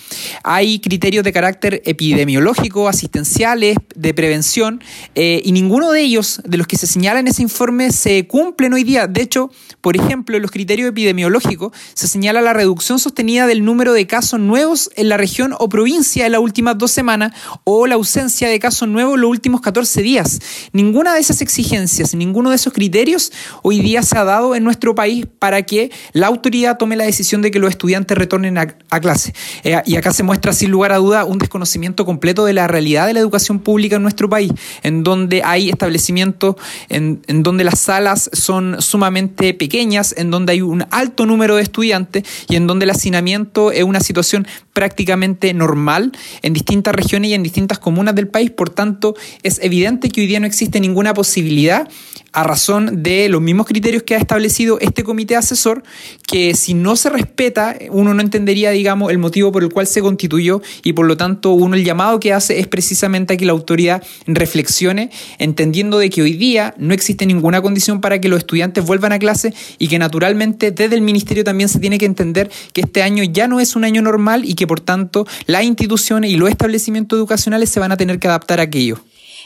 Hay 0.43 0.77
criterios 0.77 1.23
de 1.23 1.33
carácter 1.33 1.81
epidemiológico, 1.85 2.87
asistenciales, 2.87 3.75
de 3.95 4.13
prevención, 4.13 4.83
eh, 5.15 5.41
y 5.43 5.51
ninguno 5.51 5.91
de 5.91 6.01
ellos, 6.01 6.41
de 6.45 6.57
los 6.57 6.67
que 6.67 6.77
se 6.77 6.85
señala 6.85 7.19
en 7.19 7.27
ese 7.27 7.41
informe, 7.41 7.91
se 7.91 8.27
cumplen 8.27 8.73
hoy 8.73 8.82
día. 8.83 9.07
De 9.07 9.21
hecho, 9.21 9.51
por 9.81 9.95
ejemplo, 9.95 10.35
en 10.35 10.41
los 10.41 10.51
criterios 10.51 10.89
epidemiológicos 10.89 11.71
se 11.93 12.07
señala 12.07 12.41
la 12.41 12.53
reducción 12.53 12.99
sostenida 12.99 13.47
del 13.47 13.65
número 13.65 13.93
de 13.93 14.07
casos 14.07 14.39
nuevos 14.39 14.89
en 14.95 15.09
la 15.09 15.17
región 15.17 15.55
o 15.59 15.69
provincia 15.69 16.25
en 16.25 16.31
las 16.31 16.41
últimas 16.41 16.77
dos 16.77 16.91
semanas 16.91 17.33
o 17.63 17.87
la 17.87 17.95
ausencia 17.95 18.47
de 18.47 18.59
casos 18.59 18.87
nuevos 18.87 19.15
en 19.15 19.21
los 19.21 19.29
últimos 19.29 19.61
14 19.61 20.01
días. 20.01 20.39
Ninguna 20.71 21.13
de 21.13 21.19
esas 21.19 21.41
exigencias, 21.41 22.13
ninguno 22.15 22.49
de 22.49 22.55
esos 22.55 22.73
criterios 22.73 23.31
hoy 23.61 23.79
día 23.79 24.03
se 24.03 24.17
ha 24.17 24.23
dado 24.23 24.55
en 24.55 24.63
nuestro 24.63 24.95
país 24.95 25.25
para 25.39 25.63
que 25.63 25.91
la 26.13 26.27
autoridad 26.27 26.77
tome 26.77 26.95
la 26.95 27.05
decisión 27.05 27.41
de 27.41 27.51
que 27.51 27.59
los 27.59 27.69
estudiantes 27.69 28.17
retornen 28.17 28.57
a, 28.57 28.67
clase. 29.01 29.33
Eh, 29.63 29.81
y 29.85 29.95
acá 29.95 30.13
se 30.13 30.23
muestra 30.23 30.53
sin 30.53 30.71
lugar 30.71 30.91
a 30.91 30.97
duda 30.97 31.25
un 31.25 31.39
desconocimiento 31.39 32.05
completo 32.05 32.45
de 32.45 32.53
la 32.53 32.67
realidad 32.67 33.07
de 33.07 33.13
la 33.13 33.19
educación 33.19 33.59
pública 33.59 33.97
en 33.97 34.03
nuestro 34.03 34.29
país, 34.29 34.51
en 34.83 35.03
donde 35.03 35.41
hay 35.43 35.69
establecimientos 35.69 36.55
en, 36.89 37.21
en 37.27 37.43
donde 37.43 37.63
las 37.63 37.79
salas 37.79 38.29
son 38.33 38.62
sumamente 38.79 39.53
pequeñas, 39.53 40.13
en 40.17 40.31
donde 40.31 40.53
hay 40.53 40.61
un 40.61 40.85
alto 40.91 41.25
número 41.25 41.55
de 41.55 41.63
estudiantes 41.63 42.23
y 42.49 42.55
en 42.55 42.67
donde 42.67 42.85
el 42.85 42.91
hacinamiento 42.91 43.71
es 43.71 43.83
una 43.83 43.99
situación 43.99 44.47
prácticamente 44.73 45.53
normal 45.53 46.11
en 46.41 46.53
distintas 46.53 46.95
regiones 46.95 47.31
y 47.31 47.33
en 47.33 47.43
distintas 47.43 47.79
comunas 47.79 48.15
del 48.15 48.27
país. 48.27 48.51
Por 48.51 48.69
tanto, 48.69 49.15
es 49.43 49.59
evidente 49.61 50.09
que 50.09 50.21
hoy 50.21 50.27
día 50.27 50.39
no 50.39 50.47
existe 50.47 50.79
ninguna 50.79 51.13
posibilidad 51.13 51.87
a 52.33 52.43
razón 52.43 53.03
de 53.03 53.29
los 53.29 53.41
mismos 53.41 53.67
criterios 53.67 54.03
que 54.03 54.15
ha 54.15 54.17
establecido 54.17 54.79
este 54.79 55.03
comité 55.03 55.35
asesor, 55.35 55.83
que 56.27 56.55
si 56.55 56.73
no 56.73 56.95
se 56.95 57.09
respeta, 57.09 57.77
uno 57.91 58.15
no 58.15 58.21
entendería, 58.21 58.71
digamos, 58.71 59.11
el 59.11 59.19
motivo 59.19 59.51
por 59.51 59.63
el 59.63 59.69
cual 59.69 59.85
se 59.85 60.01
constituyó 60.01 60.61
y 60.83 60.93
por 60.93 61.05
lo 61.05 61.15
tanto 61.15 61.51
uno 61.51 61.75
el 61.75 61.83
llamado 61.83 62.19
que 62.19 62.33
hace 62.33 62.59
es 62.59 62.67
precisamente 62.67 63.35
a 63.35 63.37
que 63.37 63.45
la 63.45 63.51
autoridad 63.51 64.03
reflexione, 64.25 65.11
entendiendo 65.37 65.99
de 65.99 66.09
que 66.09 66.23
hoy 66.23 66.33
día 66.33 66.73
no 66.77 66.95
existe 66.95 67.27
ninguna 67.27 67.61
condición 67.61 68.01
para 68.01 68.19
que 68.19 68.29
los 68.29 68.39
estudiantes 68.39 68.52
vuelvan 68.81 69.13
a 69.13 69.19
clase 69.19 69.53
y 69.77 69.87
que 69.87 69.99
naturalmente 69.99 70.71
desde 70.71 70.95
el 70.95 71.01
ministerio 71.01 71.43
también 71.43 71.69
se 71.69 71.79
tiene 71.79 71.97
que 71.97 72.05
entender 72.05 72.49
que 72.73 72.81
este 72.81 73.03
año 73.03 73.23
ya 73.23 73.47
no 73.47 73.59
es 73.59 73.75
un 73.75 73.83
año 73.83 74.01
normal 74.01 74.45
y 74.45 74.55
que 74.55 74.67
por 74.67 74.79
tanto 74.79 75.25
las 75.45 75.63
instituciones 75.63 76.31
y 76.31 76.37
los 76.37 76.49
establecimientos 76.49 77.17
educacionales 77.17 77.69
se 77.69 77.79
van 77.79 77.91
a 77.91 77.97
tener 77.97 78.19
que 78.19 78.27
adaptar 78.27 78.59
a 78.59 78.63
aquello. 78.63 78.99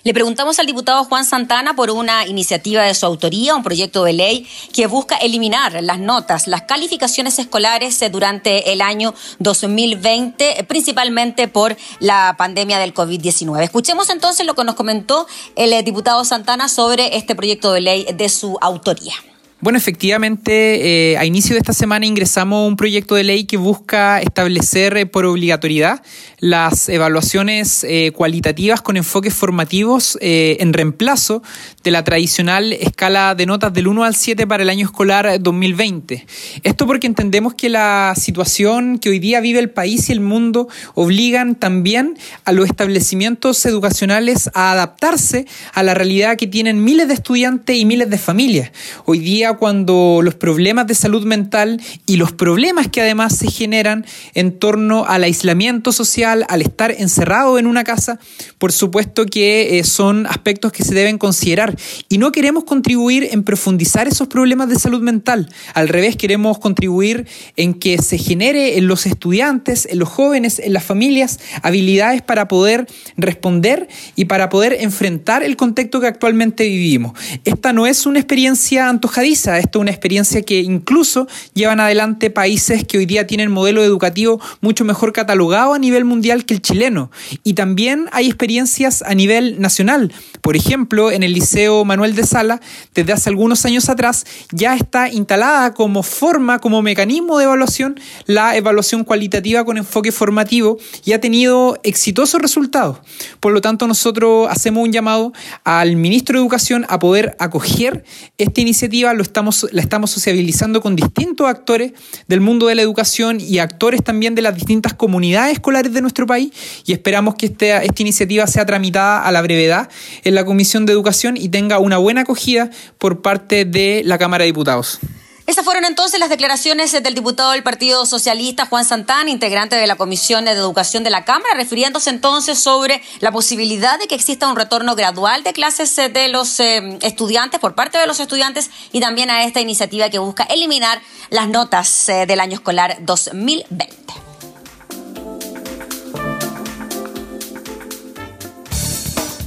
Le 0.08 0.14
preguntamos 0.14 0.58
al 0.58 0.66
diputado 0.66 1.04
Juan 1.04 1.26
Santana 1.26 1.76
por 1.76 1.92
una 1.92 2.26
iniciativa 2.26 2.82
de 2.82 2.94
su 2.94 3.06
autoría, 3.06 3.54
un 3.58 3.62
proyecto 3.62 4.06
de 4.06 4.14
ley 4.14 4.48
que 4.72 4.88
busca 4.88 5.18
eliminar 5.18 5.84
las 5.84 6.00
notas, 6.00 6.48
las 6.48 6.62
calificaciones 6.62 7.38
escolares 7.40 8.02
eh, 8.02 8.10
durante 8.10 8.72
el 8.72 8.80
año 8.80 9.14
2020, 9.40 10.64
principalmente 10.64 11.50
por 11.50 11.76
la 12.00 12.36
pandemia 12.38 12.80
del 12.80 12.94
COVID-19. 12.94 13.62
Escuchemos 13.62 14.10
entonces 14.10 14.46
lo 14.46 14.56
que 14.56 14.64
nos 14.64 14.76
comentó 14.76 15.28
el 15.58 15.74
eh, 15.74 15.84
diputado 15.84 16.24
Santana 16.24 16.70
sobre 16.70 17.18
este 17.18 17.36
proyecto 17.36 17.74
de 17.74 17.82
ley 17.82 18.08
de 18.14 18.30
su 18.30 18.58
autoría. 18.62 19.14
Bueno, 19.60 19.80
efectivamente, 19.80 21.14
eh, 21.14 21.18
a 21.18 21.26
inicio 21.26 21.56
de 21.56 21.60
esta 21.60 21.74
semana 21.74 22.06
ingresamos 22.06 22.68
un 22.68 22.76
proyecto 22.76 23.16
de 23.16 23.24
ley 23.24 23.46
que 23.46 23.58
busca 23.58 24.22
establecer 24.22 24.96
eh, 24.98 25.08
por 25.08 25.26
obligatoriedad 25.26 26.04
las 26.40 26.90
evaluaciones 26.90 27.84
eh, 27.84 28.12
cualitativas 28.12 28.84
con 28.84 28.98
enfoques 28.98 29.34
formativos 29.34 30.16
en 30.22 30.74
reemplazo 30.74 31.42
de 31.84 31.90
la 31.90 32.04
tradicional 32.04 32.72
escala 32.74 33.34
de 33.34 33.48
notas 33.48 33.74
del 33.74 33.88
1 33.88 34.04
al 34.04 34.14
7 34.14 34.46
para 34.46 34.62
el 34.62 34.70
año 34.70 34.86
escolar 34.86 35.42
2020. 35.42 36.28
Esto 36.62 36.86
porque 36.86 37.08
entendemos 37.08 37.56
que 37.56 37.70
la 37.70 38.14
situación 38.16 39.00
que 39.00 39.10
hoy 39.10 39.18
día 39.18 39.42
vive 39.42 39.58
el 39.58 39.72
país 39.72 40.10
y 40.10 40.12
el 40.12 40.20
mundo 40.20 40.68
obligan 40.94 41.56
también 41.56 42.16
a 42.46 42.52
los 42.52 42.68
establecimientos 42.68 43.66
educacionales 43.66 44.52
a 44.54 44.74
adaptarse 44.74 45.48
a 45.74 45.82
la 45.82 45.96
realidad 45.96 46.38
que 46.38 46.46
tienen 46.46 46.84
miles 46.84 47.08
de 47.08 47.16
estudiantes 47.16 47.76
y 47.76 47.86
miles 47.86 48.12
de 48.12 48.20
familias. 48.20 48.72
Hoy 49.06 49.18
día 49.18 49.47
cuando 49.54 50.20
los 50.22 50.36
problemas 50.36 50.88
de 50.88 50.96
salud 50.96 51.24
mental 51.24 51.82
y 52.06 52.18
los 52.18 52.34
problemas 52.34 52.88
que 52.88 53.02
además 53.02 53.38
se 53.38 53.50
generan 53.50 54.06
en 54.34 54.60
torno 54.60 55.06
al 55.06 55.24
aislamiento 55.24 55.92
social, 55.92 56.46
al 56.50 56.62
estar 56.62 56.92
encerrado 56.92 57.60
en 57.60 57.68
una 57.68 57.84
casa, 57.84 58.20
por 58.58 58.72
supuesto 58.72 59.26
que 59.26 59.80
eh, 59.80 59.84
son 59.84 60.26
aspectos 60.28 60.72
que 60.72 60.84
se 60.84 60.94
deben 60.94 61.18
considerar. 61.18 61.78
Y 62.10 62.18
no 62.18 62.32
queremos 62.32 62.64
contribuir 62.64 63.30
en 63.32 63.44
profundizar 63.44 64.08
esos 64.08 64.28
problemas 64.28 64.70
de 64.70 64.80
salud 64.80 65.02
mental. 65.02 65.50
Al 65.74 65.88
revés, 65.88 66.16
queremos 66.16 66.60
contribuir 66.60 67.28
en 67.56 67.74
que 67.74 68.02
se 68.02 68.18
genere 68.18 68.78
en 68.78 68.88
los 68.88 69.06
estudiantes, 69.06 69.88
en 69.90 70.00
los 70.00 70.10
jóvenes, 70.10 70.60
en 70.60 70.74
las 70.74 70.84
familias, 70.84 71.40
habilidades 71.62 72.22
para 72.22 72.48
poder 72.48 72.88
responder 73.16 73.88
y 74.16 74.26
para 74.26 74.50
poder 74.50 74.78
enfrentar 74.80 75.44
el 75.44 75.56
contexto 75.56 76.00
que 76.00 76.08
actualmente 76.08 76.64
vivimos. 76.64 77.14
Esta 77.46 77.74
no 77.74 77.88
es 77.88 78.06
una 78.06 78.20
experiencia 78.20 78.90
antojadiza, 78.90 79.37
esto 79.46 79.80
es 79.80 79.82
una 79.82 79.92
experiencia 79.92 80.42
que 80.42 80.60
incluso 80.60 81.28
llevan 81.54 81.80
adelante 81.80 82.30
países 82.30 82.86
que 82.86 82.98
hoy 82.98 83.06
día 83.06 83.28
tienen 83.28 83.52
modelo 83.52 83.84
educativo 83.84 84.42
mucho 84.62 84.84
mejor 84.84 85.14
catalogado 85.14 85.74
a 85.74 85.80
nivel 85.80 86.06
mundial 86.06 86.46
que 86.46 86.56
el 86.56 86.62
chileno. 86.62 87.12
Y 87.44 87.54
también 87.54 88.08
hay 88.12 88.28
experiencias 88.28 89.02
a 89.04 89.14
nivel 89.14 89.62
nacional. 89.62 90.14
Por 90.42 90.56
ejemplo, 90.56 91.12
en 91.12 91.24
el 91.24 91.34
Liceo 91.34 91.86
Manuel 91.86 92.16
de 92.16 92.24
Sala, 92.24 92.62
desde 92.94 93.14
hace 93.14 93.30
algunos 93.30 93.66
años 93.66 93.90
atrás, 93.90 94.26
ya 94.52 94.76
está 94.76 95.10
instalada 95.10 95.74
como 95.74 96.04
forma, 96.04 96.60
como 96.60 96.82
mecanismo 96.82 97.38
de 97.38 97.46
evaluación, 97.46 98.00
la 98.26 98.56
evaluación 98.56 99.04
cualitativa 99.04 99.64
con 99.66 99.78
enfoque 99.78 100.12
formativo 100.12 100.78
y 101.06 101.14
ha 101.14 101.22
tenido 101.22 101.80
exitosos 101.84 102.42
resultados. 102.42 103.00
Por 103.40 103.54
lo 103.54 103.62
tanto, 103.62 103.88
nosotros 103.88 104.48
hacemos 104.50 104.84
un 104.84 104.92
llamado 104.92 105.34
al 105.64 105.96
ministro 105.96 106.38
de 106.38 106.44
Educación 106.44 106.86
a 106.90 107.00
poder 107.00 107.36
acoger 107.40 108.04
esta 108.38 108.62
iniciativa, 108.62 109.14
lo 109.14 109.24
estamos, 109.28 109.68
la 109.72 109.82
estamos 109.82 110.12
sociabilizando 110.12 110.82
con 110.82 110.96
distintos 110.96 111.48
actores 111.48 111.94
del 112.28 112.42
mundo 112.42 112.68
de 112.68 112.76
la 112.76 112.82
educación 112.82 113.40
y 113.40 113.60
actores 113.60 114.04
también 114.04 114.36
de 114.36 114.42
las 114.42 114.56
distintas 114.56 114.94
comunidades 114.94 115.54
escolares 115.54 115.94
de 115.94 116.02
nuestro 116.02 116.26
país 116.26 116.52
y 116.86 116.94
esperamos 116.94 117.36
que 117.36 117.48
esta, 117.48 117.84
esta 117.84 118.02
iniciativa 118.02 118.48
sea 118.48 118.66
tramitada 118.66 119.22
a 119.22 119.32
la 119.32 119.42
brevedad 119.42 119.90
en 120.24 120.36
la 120.36 120.46
Comisión 120.46 120.86
de 120.86 120.94
Educación 120.94 121.38
y 121.38 121.50
tenga 121.50 121.80
una 121.80 121.98
buena 121.98 122.22
acogida 122.22 122.70
por 122.98 123.22
parte 123.22 123.66
de 123.66 124.02
la 124.06 124.18
Cámara 124.18 124.44
de 124.44 124.48
Diputados. 124.48 125.00
Esas 125.48 125.64
fueron 125.64 125.86
entonces 125.86 126.20
las 126.20 126.28
declaraciones 126.28 126.92
del 126.92 127.16
diputado 127.16 127.52
del 127.52 127.64
Partido 127.64 128.06
Socialista, 128.06 128.66
Juan 128.66 128.84
Santana, 128.84 129.30
integrante 129.30 129.78
de 129.78 129.88
la 129.88 129.96
Comisión 129.96 130.44
de 130.44 130.52
Educación 130.52 131.06
de 131.06 131.10
la 131.10 131.24
Cámara, 131.24 131.54
refiriéndose 131.56 132.10
entonces 132.10 132.60
sobre 132.60 133.02
la 133.22 133.32
posibilidad 133.32 133.98
de 133.98 134.08
que 134.08 134.16
exista 134.16 134.50
un 134.50 134.58
retorno 134.58 134.94
gradual 134.94 135.44
de 135.44 135.54
clases 135.54 135.96
de 135.96 136.28
los 136.28 136.60
eh, 136.60 137.00
estudiantes, 137.02 137.62
por 137.62 137.76
parte 137.76 137.98
de 137.98 138.06
los 138.08 138.20
estudiantes, 138.20 138.70
y 138.92 139.00
también 139.00 139.30
a 139.30 139.46
esta 139.46 139.62
iniciativa 139.62 140.10
que 140.10 140.20
busca 140.20 140.44
eliminar 140.44 141.02
las 141.30 141.48
notas 141.48 142.10
eh, 142.10 142.26
del 142.26 142.42
año 142.42 142.56
escolar 142.56 142.98
2020. 143.00 143.96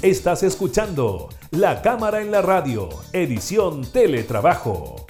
Estás 0.00 0.44
escuchando 0.44 1.28
La 1.50 1.82
Cámara 1.82 2.22
en 2.22 2.30
la 2.30 2.40
Radio, 2.40 2.88
edición 3.12 3.84
Teletrabajo 3.84 5.09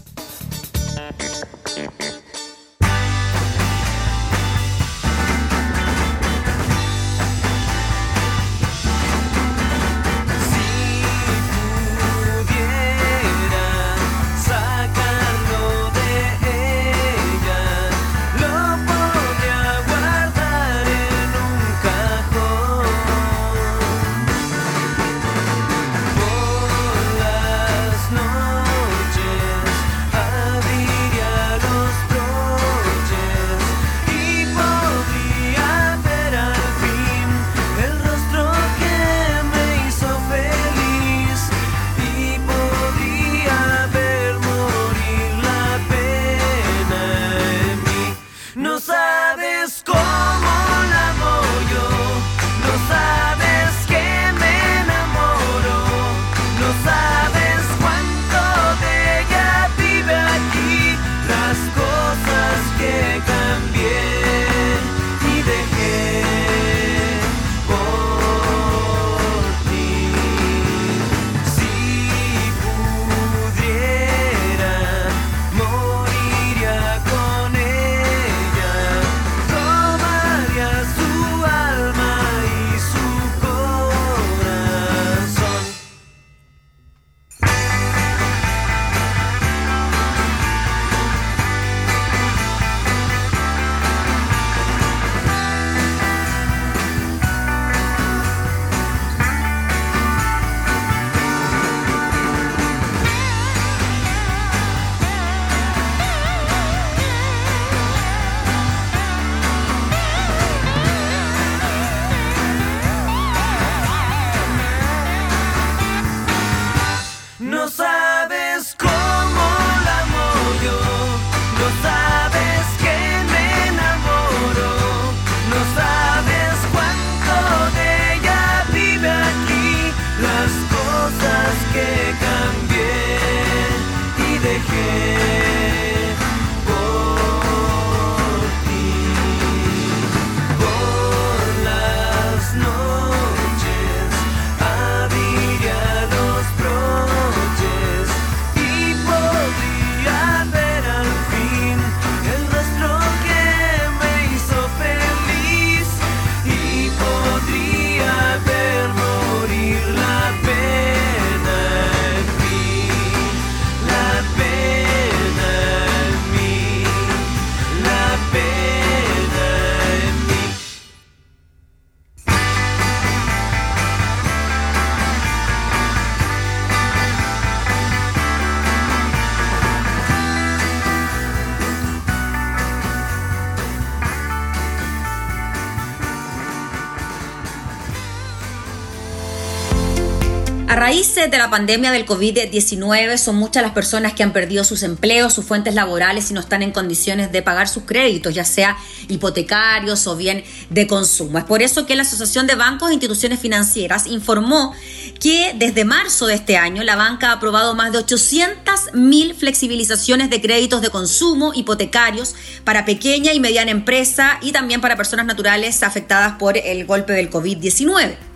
De 191.01 191.37
la 191.39 191.49
pandemia 191.49 191.91
del 191.91 192.05
COVID-19 192.05 193.17
son 193.17 193.35
muchas 193.35 193.63
las 193.63 193.71
personas 193.71 194.13
que 194.13 194.21
han 194.21 194.33
perdido 194.33 194.63
sus 194.63 194.83
empleos, 194.83 195.33
sus 195.33 195.43
fuentes 195.43 195.73
laborales 195.73 196.29
y 196.29 196.35
no 196.35 196.39
están 196.39 196.61
en 196.61 196.71
condiciones 196.71 197.31
de 197.31 197.41
pagar 197.41 197.67
sus 197.67 197.85
créditos, 197.85 198.35
ya 198.35 198.45
sea 198.45 198.77
hipotecarios 199.07 200.05
o 200.05 200.15
bien 200.15 200.43
de 200.69 200.85
consumo. 200.85 201.39
Es 201.39 201.45
por 201.45 201.63
eso 201.63 201.87
que 201.87 201.95
la 201.95 202.03
Asociación 202.03 202.45
de 202.45 202.53
Bancos 202.53 202.91
e 202.91 202.93
Instituciones 202.93 203.39
Financieras 203.39 204.05
informó 204.05 204.75
que 205.19 205.53
desde 205.55 205.85
marzo 205.85 206.27
de 206.27 206.35
este 206.35 206.55
año 206.55 206.83
la 206.83 206.95
banca 206.95 207.29
ha 207.29 207.33
aprobado 207.33 207.73
más 207.73 207.91
de 207.91 207.97
800 207.97 208.93
mil 208.93 209.33
flexibilizaciones 209.33 210.29
de 210.29 210.39
créditos 210.39 210.81
de 210.81 210.91
consumo 210.91 211.51
hipotecarios 211.55 212.35
para 212.63 212.85
pequeña 212.85 213.33
y 213.33 213.39
mediana 213.39 213.71
empresa 213.71 214.37
y 214.43 214.51
también 214.51 214.81
para 214.81 214.97
personas 214.97 215.25
naturales 215.25 215.81
afectadas 215.81 216.33
por 216.37 216.57
el 216.59 216.85
golpe 216.85 217.13
del 217.13 217.31
COVID-19. 217.31 218.30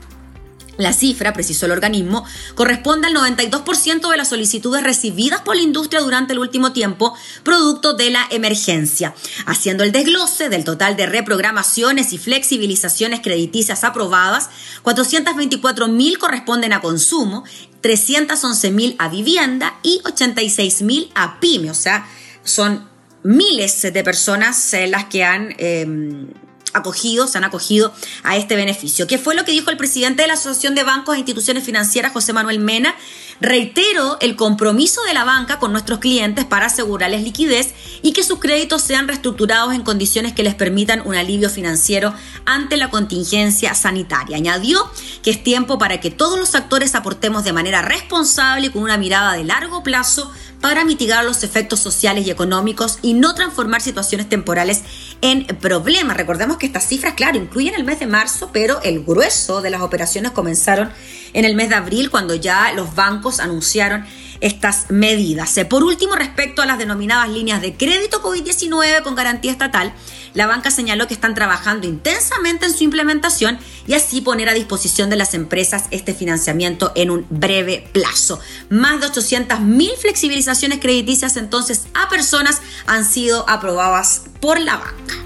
La 0.78 0.92
cifra, 0.92 1.34
precisó 1.34 1.66
el 1.66 1.72
organismo, 1.72 2.26
corresponde 2.54 3.08
al 3.08 3.14
92% 3.14 4.10
de 4.10 4.18
las 4.18 4.30
solicitudes 4.30 4.84
recibidas 4.84 5.42
por 5.42 5.56
la 5.56 5.62
industria 5.62 6.02
durante 6.02 6.34
el 6.34 6.40
último 6.40 6.74
tiempo, 6.74 7.16
producto 7.44 7.94
de 7.94 8.10
la 8.10 8.26
emergencia. 8.30 9.16
Haciendo 9.46 9.84
el 9.84 9.92
desglose 9.92 10.50
del 10.50 10.66
total 10.66 10.98
de 10.98 11.06
reprogramaciones 11.06 12.12
y 12.12 12.18
flexibilizaciones 12.18 13.22
crediticias 13.22 13.84
aprobadas, 13.84 14.50
424.000 14.84 16.18
corresponden 16.18 16.74
a 16.74 16.82
consumo, 16.82 17.46
311.000 17.82 18.96
a 19.00 19.08
vivienda 19.08 19.80
y 19.82 20.02
86.000 20.04 21.10
a 21.16 21.40
pyme. 21.40 21.72
O 21.72 21.76
sea, 21.76 22.06
son 22.44 22.90
miles 23.24 23.82
de 23.82 24.04
personas 24.04 24.74
eh, 24.74 24.88
las 24.88 25.06
que 25.06 25.24
han... 25.24 25.56
Em, 25.58 26.28
acogidos, 26.76 27.32
se 27.32 27.38
han 27.38 27.44
acogido 27.44 27.94
a 28.24 28.36
este 28.38 28.56
beneficio. 28.56 29.08
¿Qué 29.08 29.18
fue 29.18 29.34
lo 29.34 29.46
que 29.46 29.52
dijo 29.52 29.72
el 29.72 29.78
presidente 29.78 30.22
de 30.22 30.28
la 30.28 30.36
Asociación 30.36 30.76
de 30.76 30.84
Bancos 30.84 31.16
e 31.16 31.20
Instituciones 31.20 31.64
Financieras, 31.64 32.12
José 32.12 32.34
Manuel 32.34 32.60
Mena? 32.60 32.96
Reitero 33.42 34.18
el 34.22 34.36
compromiso 34.36 35.04
de 35.04 35.14
la 35.14 35.26
banca 35.26 35.60
con 35.60 35.72
nuestros 35.72 36.00
clientes 36.00 36.46
para 36.46 36.68
asegurarles 36.68 37.24
liquidez 37.24 37.74
y 38.02 38.14
que 38.14 38.24
sus 38.24 38.40
créditos 38.40 38.82
sean 38.82 39.08
reestructurados 39.08 39.74
en 39.74 39.84
condiciones 39.84 40.34
que 40.34 40.44
les 40.44 40.56
permitan 40.56 41.02
un 41.06 41.16
alivio 41.16 41.50
financiero 41.50 42.14
ante 42.46 42.78
la 42.78 42.90
contingencia 42.90 43.74
sanitaria. 43.74 44.38
Añadió 44.38 44.90
que 45.22 45.32
es 45.32 45.44
tiempo 45.44 45.78
para 45.78 46.00
que 46.00 46.12
todos 46.12 46.40
los 46.40 46.56
actores 46.56 46.96
aportemos 46.96 47.44
de 47.44 47.54
manera 47.54 47.82
responsable 47.82 48.68
y 48.68 48.70
con 48.70 48.84
una 48.84 48.98
mirada 48.98 49.34
de 49.34 49.44
largo 49.44 49.84
plazo 49.84 50.32
para 50.62 50.86
mitigar 50.86 51.24
los 51.26 51.44
efectos 51.44 51.80
sociales 51.80 52.26
y 52.26 52.32
económicos 52.32 53.00
y 53.02 53.14
no 53.14 53.36
transformar 53.36 53.82
situaciones 53.82 54.30
temporales 54.30 54.82
en 55.22 55.46
problemas. 55.46 56.18
Recordemos 56.18 56.58
que 56.58 56.66
estas 56.66 56.88
cifras, 56.88 57.14
claro, 57.14 57.38
incluyen 57.38 57.76
el 57.76 57.84
mes 57.84 58.00
de 58.00 58.08
marzo, 58.08 58.50
pero 58.54 58.82
el 58.84 59.04
grueso 59.04 59.62
de 59.62 59.70
las 59.70 59.82
operaciones 59.82 60.32
comenzaron 60.32 60.92
en 61.34 61.46
el 61.46 61.56
mes 61.56 61.70
de 61.70 61.76
abril 61.76 62.10
cuando 62.10 62.36
ya 62.36 62.72
los 62.74 62.96
bancos 62.96 63.40
anunciaron 63.40 64.06
estas 64.42 64.90
medidas. 64.90 65.58
Por 65.70 65.84
último, 65.84 66.16
respecto 66.16 66.62
a 66.62 66.66
las 66.66 66.78
denominadas 66.78 67.30
líneas 67.30 67.62
de 67.62 67.74
crédito 67.74 68.22
COVID-19 68.22 69.02
con 69.04 69.16
garantía 69.16 69.52
estatal, 69.52 69.94
la 70.36 70.46
banca 70.46 70.70
señaló 70.70 71.08
que 71.08 71.16
están 71.16 71.34
trabajando 71.34 71.88
intensamente 71.88 72.68
en 72.68 72.74
su 72.74 72.84
implementación 72.84 73.58
y 73.88 73.94
así 73.94 74.22
poner 74.22 74.50
a 74.50 74.54
disposición 74.54 75.10
de 75.10 75.16
las 75.16 75.34
empresas 75.34 75.86
este 75.90 76.14
financiamiento 76.14 76.92
en 76.96 77.10
un 77.10 77.26
breve 77.30 77.90
plazo. 77.92 78.40
Más 78.70 79.02
de 79.02 79.08
800.000 79.08 79.98
flexibilizaciones 79.98 80.80
crediticias 80.80 81.38
entonces 81.38 81.88
a 81.94 82.10
personas 82.10 82.62
han 82.86 83.06
sido 83.06 83.50
aprobadas 83.50 84.24
por 84.40 84.60
la 84.60 84.78
banca. 84.78 85.25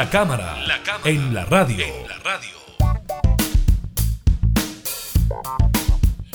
La 0.00 0.08
cámara, 0.08 0.56
en 1.04 1.34
la 1.34 1.44
radio. 1.44 1.84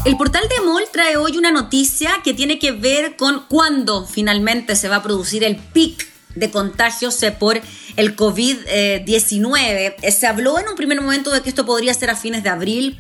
El 0.06 0.16
portal 0.18 0.44
de 0.48 0.64
MOL 0.64 0.84
trae 0.94 1.18
hoy 1.18 1.36
una 1.36 1.50
noticia 1.50 2.12
que 2.24 2.36
tiene 2.36 2.60
que 2.60 2.74
ver 2.74 3.18
con 3.18 3.48
cuándo 3.48 4.06
finalmente 4.06 4.76
se 4.76 4.88
va 4.88 4.98
a 4.98 5.02
producir 5.02 5.44
el 5.44 5.56
pic 5.56 6.15
de 6.36 6.52
contagios 6.52 7.22
eh, 7.24 7.32
por 7.32 7.60
el 7.96 8.16
COVID-19. 8.16 9.96
Eh, 10.02 10.12
se 10.12 10.28
habló 10.28 10.60
en 10.60 10.68
un 10.68 10.76
primer 10.76 11.02
momento 11.02 11.32
de 11.32 11.42
que 11.42 11.50
esto 11.50 11.66
podría 11.66 11.94
ser 11.94 12.10
a 12.10 12.16
fines 12.16 12.44
de 12.44 12.50
abril, 12.50 13.00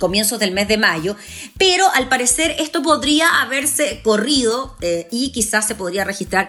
comienzos 0.00 0.38
del 0.38 0.52
mes 0.52 0.68
de 0.68 0.78
mayo, 0.78 1.16
pero 1.58 1.88
al 1.94 2.08
parecer 2.08 2.56
esto 2.58 2.82
podría 2.82 3.42
haberse 3.42 4.00
corrido 4.02 4.76
eh, 4.80 5.08
y 5.10 5.32
quizás 5.32 5.66
se 5.66 5.74
podría 5.74 6.04
registrar 6.04 6.48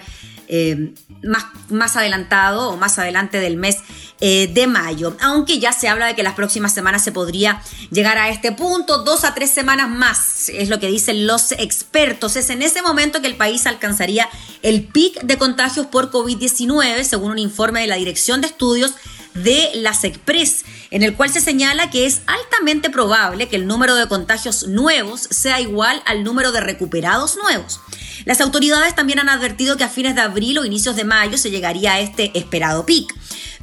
más, 1.23 1.45
más 1.69 1.95
adelantado 1.95 2.69
o 2.69 2.77
más 2.77 2.99
adelante 2.99 3.39
del 3.39 3.57
mes 3.57 3.77
eh, 4.21 4.49
de 4.53 4.65
mayo, 4.65 5.17
aunque 5.19 5.59
ya 5.59 5.73
se 5.73 5.89
habla 5.89 6.05
de 6.05 6.15
que 6.15 6.23
las 6.23 6.35
próximas 6.35 6.73
semanas 6.73 7.03
se 7.03 7.11
podría 7.11 7.61
llegar 7.91 8.17
a 8.17 8.29
este 8.29 8.53
punto, 8.53 8.99
dos 8.99 9.25
a 9.25 9.33
tres 9.33 9.51
semanas 9.51 9.89
más, 9.89 10.47
es 10.47 10.69
lo 10.69 10.79
que 10.79 10.87
dicen 10.87 11.27
los 11.27 11.51
expertos. 11.51 12.37
Es 12.37 12.49
en 12.49 12.61
ese 12.61 12.81
momento 12.81 13.21
que 13.21 13.27
el 13.27 13.35
país 13.35 13.67
alcanzaría 13.67 14.29
el 14.61 14.83
pic 14.83 15.21
de 15.21 15.37
contagios 15.37 15.87
por 15.87 16.11
COVID-19, 16.11 17.03
según 17.03 17.31
un 17.31 17.39
informe 17.39 17.81
de 17.81 17.87
la 17.87 17.97
Dirección 17.97 18.39
de 18.39 18.47
Estudios 18.47 18.93
de 19.33 19.71
la 19.75 19.93
SECPRES, 19.93 20.63
en 20.91 21.03
el 21.03 21.13
cual 21.13 21.29
se 21.29 21.41
señala 21.41 21.89
que 21.89 22.05
es 22.05 22.21
altamente 22.25 22.89
probable 22.89 23.49
que 23.49 23.57
el 23.57 23.67
número 23.67 23.95
de 23.95 24.07
contagios 24.07 24.67
nuevos 24.67 25.27
sea 25.29 25.59
igual 25.59 26.01
al 26.05 26.23
número 26.23 26.53
de 26.53 26.61
recuperados 26.61 27.35
nuevos. 27.35 27.81
Las 28.23 28.39
autoridades 28.39 28.95
también 28.95 29.19
han 29.19 29.27
advertido 29.27 29.75
que 29.75 29.83
a 29.83 29.89
fines 29.89 30.15
de 30.15 30.21
abril 30.21 30.57
o 30.57 30.65
inicios 30.65 30.95
de 30.95 31.03
mayo 31.03 31.37
se 31.37 31.51
llegaría 31.51 31.93
a 31.93 31.99
este 31.99 32.31
esperado 32.37 32.85
pic 32.85 33.13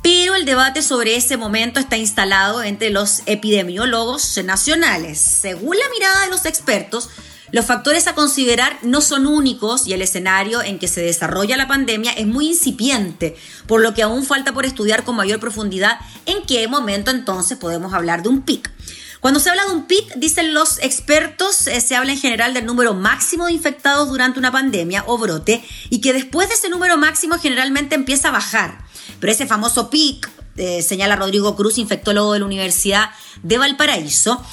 pero 0.02 0.34
el 0.34 0.44
debate 0.44 0.82
sobre 0.82 1.16
ese 1.16 1.36
momento 1.36 1.78
está 1.78 1.96
instalado 1.96 2.62
entre 2.62 2.90
los 2.90 3.22
epidemiólogos 3.26 4.38
nacionales. 4.44 5.20
Según 5.20 5.76
la 5.76 5.88
mirada 5.90 6.24
de 6.24 6.30
los 6.30 6.44
expertos, 6.44 7.08
los 7.52 7.66
factores 7.66 8.06
a 8.06 8.14
considerar 8.14 8.78
no 8.82 9.00
son 9.00 9.26
únicos 9.26 9.86
y 9.86 9.92
el 9.92 10.02
escenario 10.02 10.62
en 10.62 10.78
que 10.78 10.88
se 10.88 11.02
desarrolla 11.02 11.56
la 11.56 11.68
pandemia 11.68 12.12
es 12.12 12.26
muy 12.26 12.48
incipiente, 12.48 13.36
por 13.66 13.82
lo 13.82 13.94
que 13.94 14.02
aún 14.02 14.24
falta 14.24 14.52
por 14.52 14.64
estudiar 14.64 15.04
con 15.04 15.16
mayor 15.16 15.38
profundidad 15.38 16.00
en 16.26 16.44
qué 16.46 16.66
momento 16.66 17.10
entonces 17.10 17.58
podemos 17.58 17.92
hablar 17.92 18.22
de 18.22 18.30
un 18.30 18.42
pic. 18.42 18.72
Cuando 19.20 19.38
se 19.38 19.50
habla 19.50 19.66
de 19.66 19.72
un 19.72 19.84
pic, 19.84 20.14
dicen 20.16 20.52
los 20.52 20.78
expertos, 20.80 21.68
eh, 21.68 21.80
se 21.80 21.94
habla 21.94 22.10
en 22.10 22.18
general 22.18 22.54
del 22.54 22.66
número 22.66 22.94
máximo 22.94 23.46
de 23.46 23.52
infectados 23.52 24.08
durante 24.08 24.40
una 24.40 24.50
pandemia 24.50 25.04
o 25.06 25.16
brote 25.16 25.62
y 25.90 26.00
que 26.00 26.12
después 26.12 26.48
de 26.48 26.54
ese 26.54 26.70
número 26.70 26.96
máximo 26.96 27.38
generalmente 27.38 27.94
empieza 27.94 28.30
a 28.30 28.32
bajar. 28.32 28.81
Pero 29.22 29.32
ese 29.32 29.46
famoso 29.46 29.88
pic, 29.88 30.28
eh, 30.56 30.82
señala 30.82 31.14
Rodrigo 31.14 31.54
Cruz, 31.54 31.78
infectólogo 31.78 32.32
de 32.32 32.40
la 32.40 32.44
Universidad 32.44 33.10
de 33.44 33.56
Valparaíso, 33.56 34.44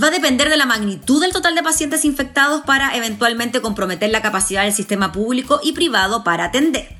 va 0.00 0.08
a 0.08 0.10
depender 0.10 0.50
de 0.50 0.58
la 0.58 0.66
magnitud 0.66 1.22
del 1.22 1.32
total 1.32 1.54
de 1.54 1.62
pacientes 1.62 2.04
infectados 2.04 2.60
para 2.66 2.94
eventualmente 2.94 3.62
comprometer 3.62 4.10
la 4.10 4.20
capacidad 4.20 4.64
del 4.64 4.74
sistema 4.74 5.12
público 5.12 5.60
y 5.64 5.72
privado 5.72 6.24
para 6.24 6.44
atender. 6.44 6.94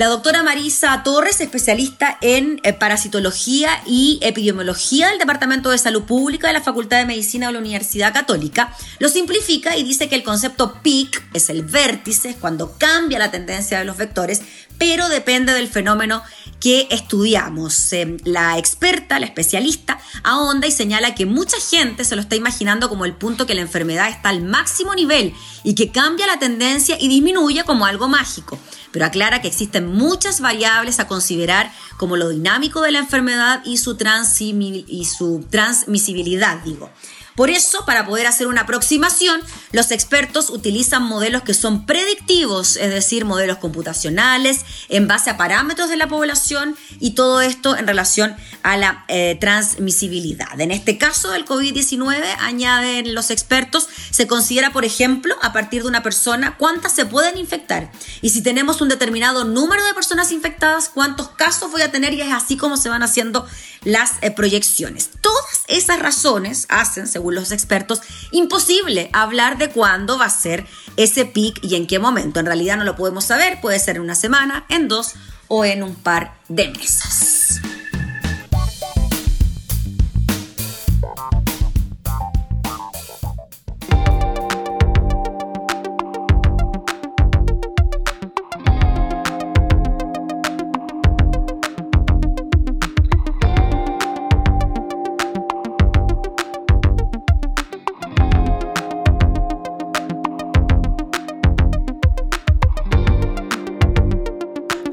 La 0.00 0.06
doctora 0.06 0.42
Marisa 0.42 1.02
Torres, 1.02 1.40
especialista 1.40 2.16
en 2.22 2.60
eh, 2.62 2.72
parasitología 2.72 3.82
y 3.84 4.18
epidemiología 4.22 5.08
del 5.08 5.18
Departamento 5.18 5.70
de 5.70 5.78
Salud 5.78 6.04
Pública 6.04 6.46
de 6.46 6.54
la 6.54 6.62
Facultad 6.62 6.98
de 6.98 7.06
Medicina 7.06 7.48
de 7.48 7.54
la 7.54 7.58
Universidad 7.58 8.14
Católica, 8.14 8.74
lo 8.98 9.08
simplifica 9.08 9.76
y 9.76 9.82
dice 9.82 10.08
que 10.08 10.14
el 10.14 10.22
concepto 10.22 10.80
peak 10.82 11.22
es 11.34 11.50
el 11.50 11.64
vértice, 11.64 12.36
cuando 12.40 12.78
cambia 12.78 13.18
la 13.18 13.30
tendencia 13.30 13.80
de 13.80 13.84
los 13.84 13.98
vectores, 13.98 14.40
pero 14.80 15.10
depende 15.10 15.52
del 15.52 15.68
fenómeno 15.68 16.22
que 16.58 16.88
estudiamos. 16.90 17.92
Eh, 17.92 18.16
la 18.24 18.58
experta, 18.58 19.20
la 19.20 19.26
especialista, 19.26 20.00
ahonda 20.24 20.66
y 20.66 20.72
señala 20.72 21.14
que 21.14 21.26
mucha 21.26 21.58
gente 21.60 22.04
se 22.04 22.16
lo 22.16 22.22
está 22.22 22.34
imaginando 22.34 22.88
como 22.88 23.04
el 23.04 23.12
punto 23.12 23.46
que 23.46 23.54
la 23.54 23.60
enfermedad 23.60 24.08
está 24.08 24.30
al 24.30 24.42
máximo 24.42 24.94
nivel 24.94 25.34
y 25.64 25.74
que 25.74 25.92
cambia 25.92 26.26
la 26.26 26.38
tendencia 26.38 26.96
y 26.98 27.08
disminuye 27.08 27.62
como 27.64 27.84
algo 27.84 28.08
mágico 28.08 28.58
pero 28.92 29.04
aclara 29.04 29.40
que 29.40 29.48
existen 29.48 29.86
muchas 29.86 30.40
variables 30.40 30.98
a 31.00 31.06
considerar 31.06 31.70
como 31.96 32.16
lo 32.16 32.28
dinámico 32.30 32.80
de 32.80 32.92
la 32.92 32.98
enfermedad 32.98 33.62
y 33.64 33.76
su, 33.76 33.96
y 34.40 35.04
su 35.04 35.46
transmisibilidad, 35.48 36.58
digo. 36.64 36.90
Por 37.36 37.50
eso, 37.50 37.84
para 37.86 38.06
poder 38.06 38.26
hacer 38.26 38.46
una 38.46 38.62
aproximación, 38.62 39.40
los 39.72 39.90
expertos 39.90 40.50
utilizan 40.50 41.02
modelos 41.02 41.42
que 41.42 41.54
son 41.54 41.86
predictivos, 41.86 42.76
es 42.76 42.90
decir, 42.90 43.24
modelos 43.24 43.58
computacionales 43.58 44.60
en 44.88 45.08
base 45.08 45.30
a 45.30 45.36
parámetros 45.36 45.88
de 45.88 45.96
la 45.96 46.08
población 46.08 46.76
y 46.98 47.12
todo 47.12 47.40
esto 47.40 47.76
en 47.76 47.86
relación 47.86 48.36
a 48.62 48.76
la 48.76 49.04
eh, 49.08 49.36
transmisibilidad. 49.40 50.60
En 50.60 50.70
este 50.70 50.98
caso 50.98 51.30
del 51.30 51.46
COVID-19, 51.46 52.22
añaden 52.40 53.14
los 53.14 53.30
expertos, 53.30 53.88
se 54.10 54.26
considera, 54.26 54.72
por 54.72 54.84
ejemplo, 54.84 55.34
a 55.42 55.52
partir 55.52 55.82
de 55.82 55.88
una 55.88 56.02
persona 56.02 56.56
cuántas 56.58 56.92
se 56.92 57.06
pueden 57.06 57.38
infectar. 57.38 57.90
Y 58.22 58.30
si 58.30 58.42
tenemos 58.42 58.80
un 58.80 58.88
determinado 58.88 59.44
número 59.44 59.84
de 59.84 59.94
personas 59.94 60.32
infectadas, 60.32 60.88
cuántos 60.88 61.28
casos 61.30 61.70
voy 61.70 61.82
a 61.82 61.90
tener 61.90 62.12
y 62.14 62.20
es 62.20 62.32
así 62.32 62.56
como 62.56 62.76
se 62.76 62.88
van 62.88 63.02
haciendo 63.02 63.46
las 63.84 64.12
eh, 64.20 64.30
proyecciones. 64.30 65.10
Todas 65.20 65.62
esas 65.68 65.98
razones 66.00 66.66
hacen, 66.68 67.06
según 67.06 67.19
los 67.30 67.52
expertos, 67.52 68.00
imposible 68.30 69.10
hablar 69.12 69.58
de 69.58 69.70
cuándo 69.70 70.18
va 70.18 70.26
a 70.26 70.30
ser 70.30 70.66
ese 70.96 71.24
pic 71.24 71.58
y 71.62 71.74
en 71.74 71.86
qué 71.86 71.98
momento. 71.98 72.40
En 72.40 72.46
realidad 72.46 72.76
no 72.76 72.84
lo 72.84 72.96
podemos 72.96 73.24
saber, 73.24 73.60
puede 73.60 73.78
ser 73.78 73.96
en 73.96 74.02
una 74.02 74.14
semana, 74.14 74.64
en 74.68 74.88
dos 74.88 75.14
o 75.48 75.64
en 75.64 75.82
un 75.82 75.94
par 75.94 76.34
de 76.48 76.68
meses. 76.68 77.39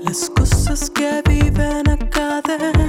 Las 0.07 0.29
cosas 0.29 0.89
que 0.89 1.21
viven 1.27 1.89
acá 1.89 2.41
de 2.41 2.86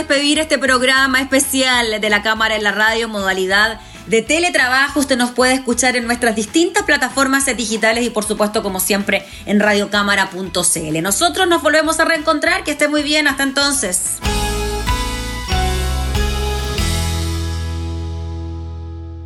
despedir 0.00 0.38
este 0.38 0.56
programa 0.56 1.20
especial 1.20 2.00
de 2.00 2.10
la 2.10 2.22
Cámara 2.22 2.56
en 2.56 2.62
la 2.62 2.72
Radio, 2.72 3.06
modalidad 3.06 3.80
de 4.06 4.22
teletrabajo. 4.22 5.00
Usted 5.00 5.18
nos 5.18 5.30
puede 5.30 5.52
escuchar 5.52 5.94
en 5.94 6.06
nuestras 6.06 6.34
distintas 6.34 6.84
plataformas 6.84 7.44
digitales 7.54 8.06
y 8.06 8.08
por 8.08 8.24
supuesto, 8.24 8.62
como 8.62 8.80
siempre, 8.80 9.26
en 9.44 9.60
radiocámara.cl. 9.60 11.02
Nosotros 11.02 11.46
nos 11.48 11.62
volvemos 11.62 12.00
a 12.00 12.06
reencontrar. 12.06 12.64
Que 12.64 12.70
esté 12.70 12.88
muy 12.88 13.02
bien. 13.02 13.28
Hasta 13.28 13.42
entonces. 13.42 14.16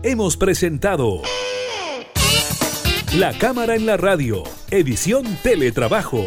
Hemos 0.02 0.36
presentado 0.36 1.22
La 3.14 3.32
Cámara 3.38 3.76
en 3.76 3.86
la 3.86 3.96
Radio, 3.96 4.42
edición 4.70 5.24
Teletrabajo. 5.44 6.26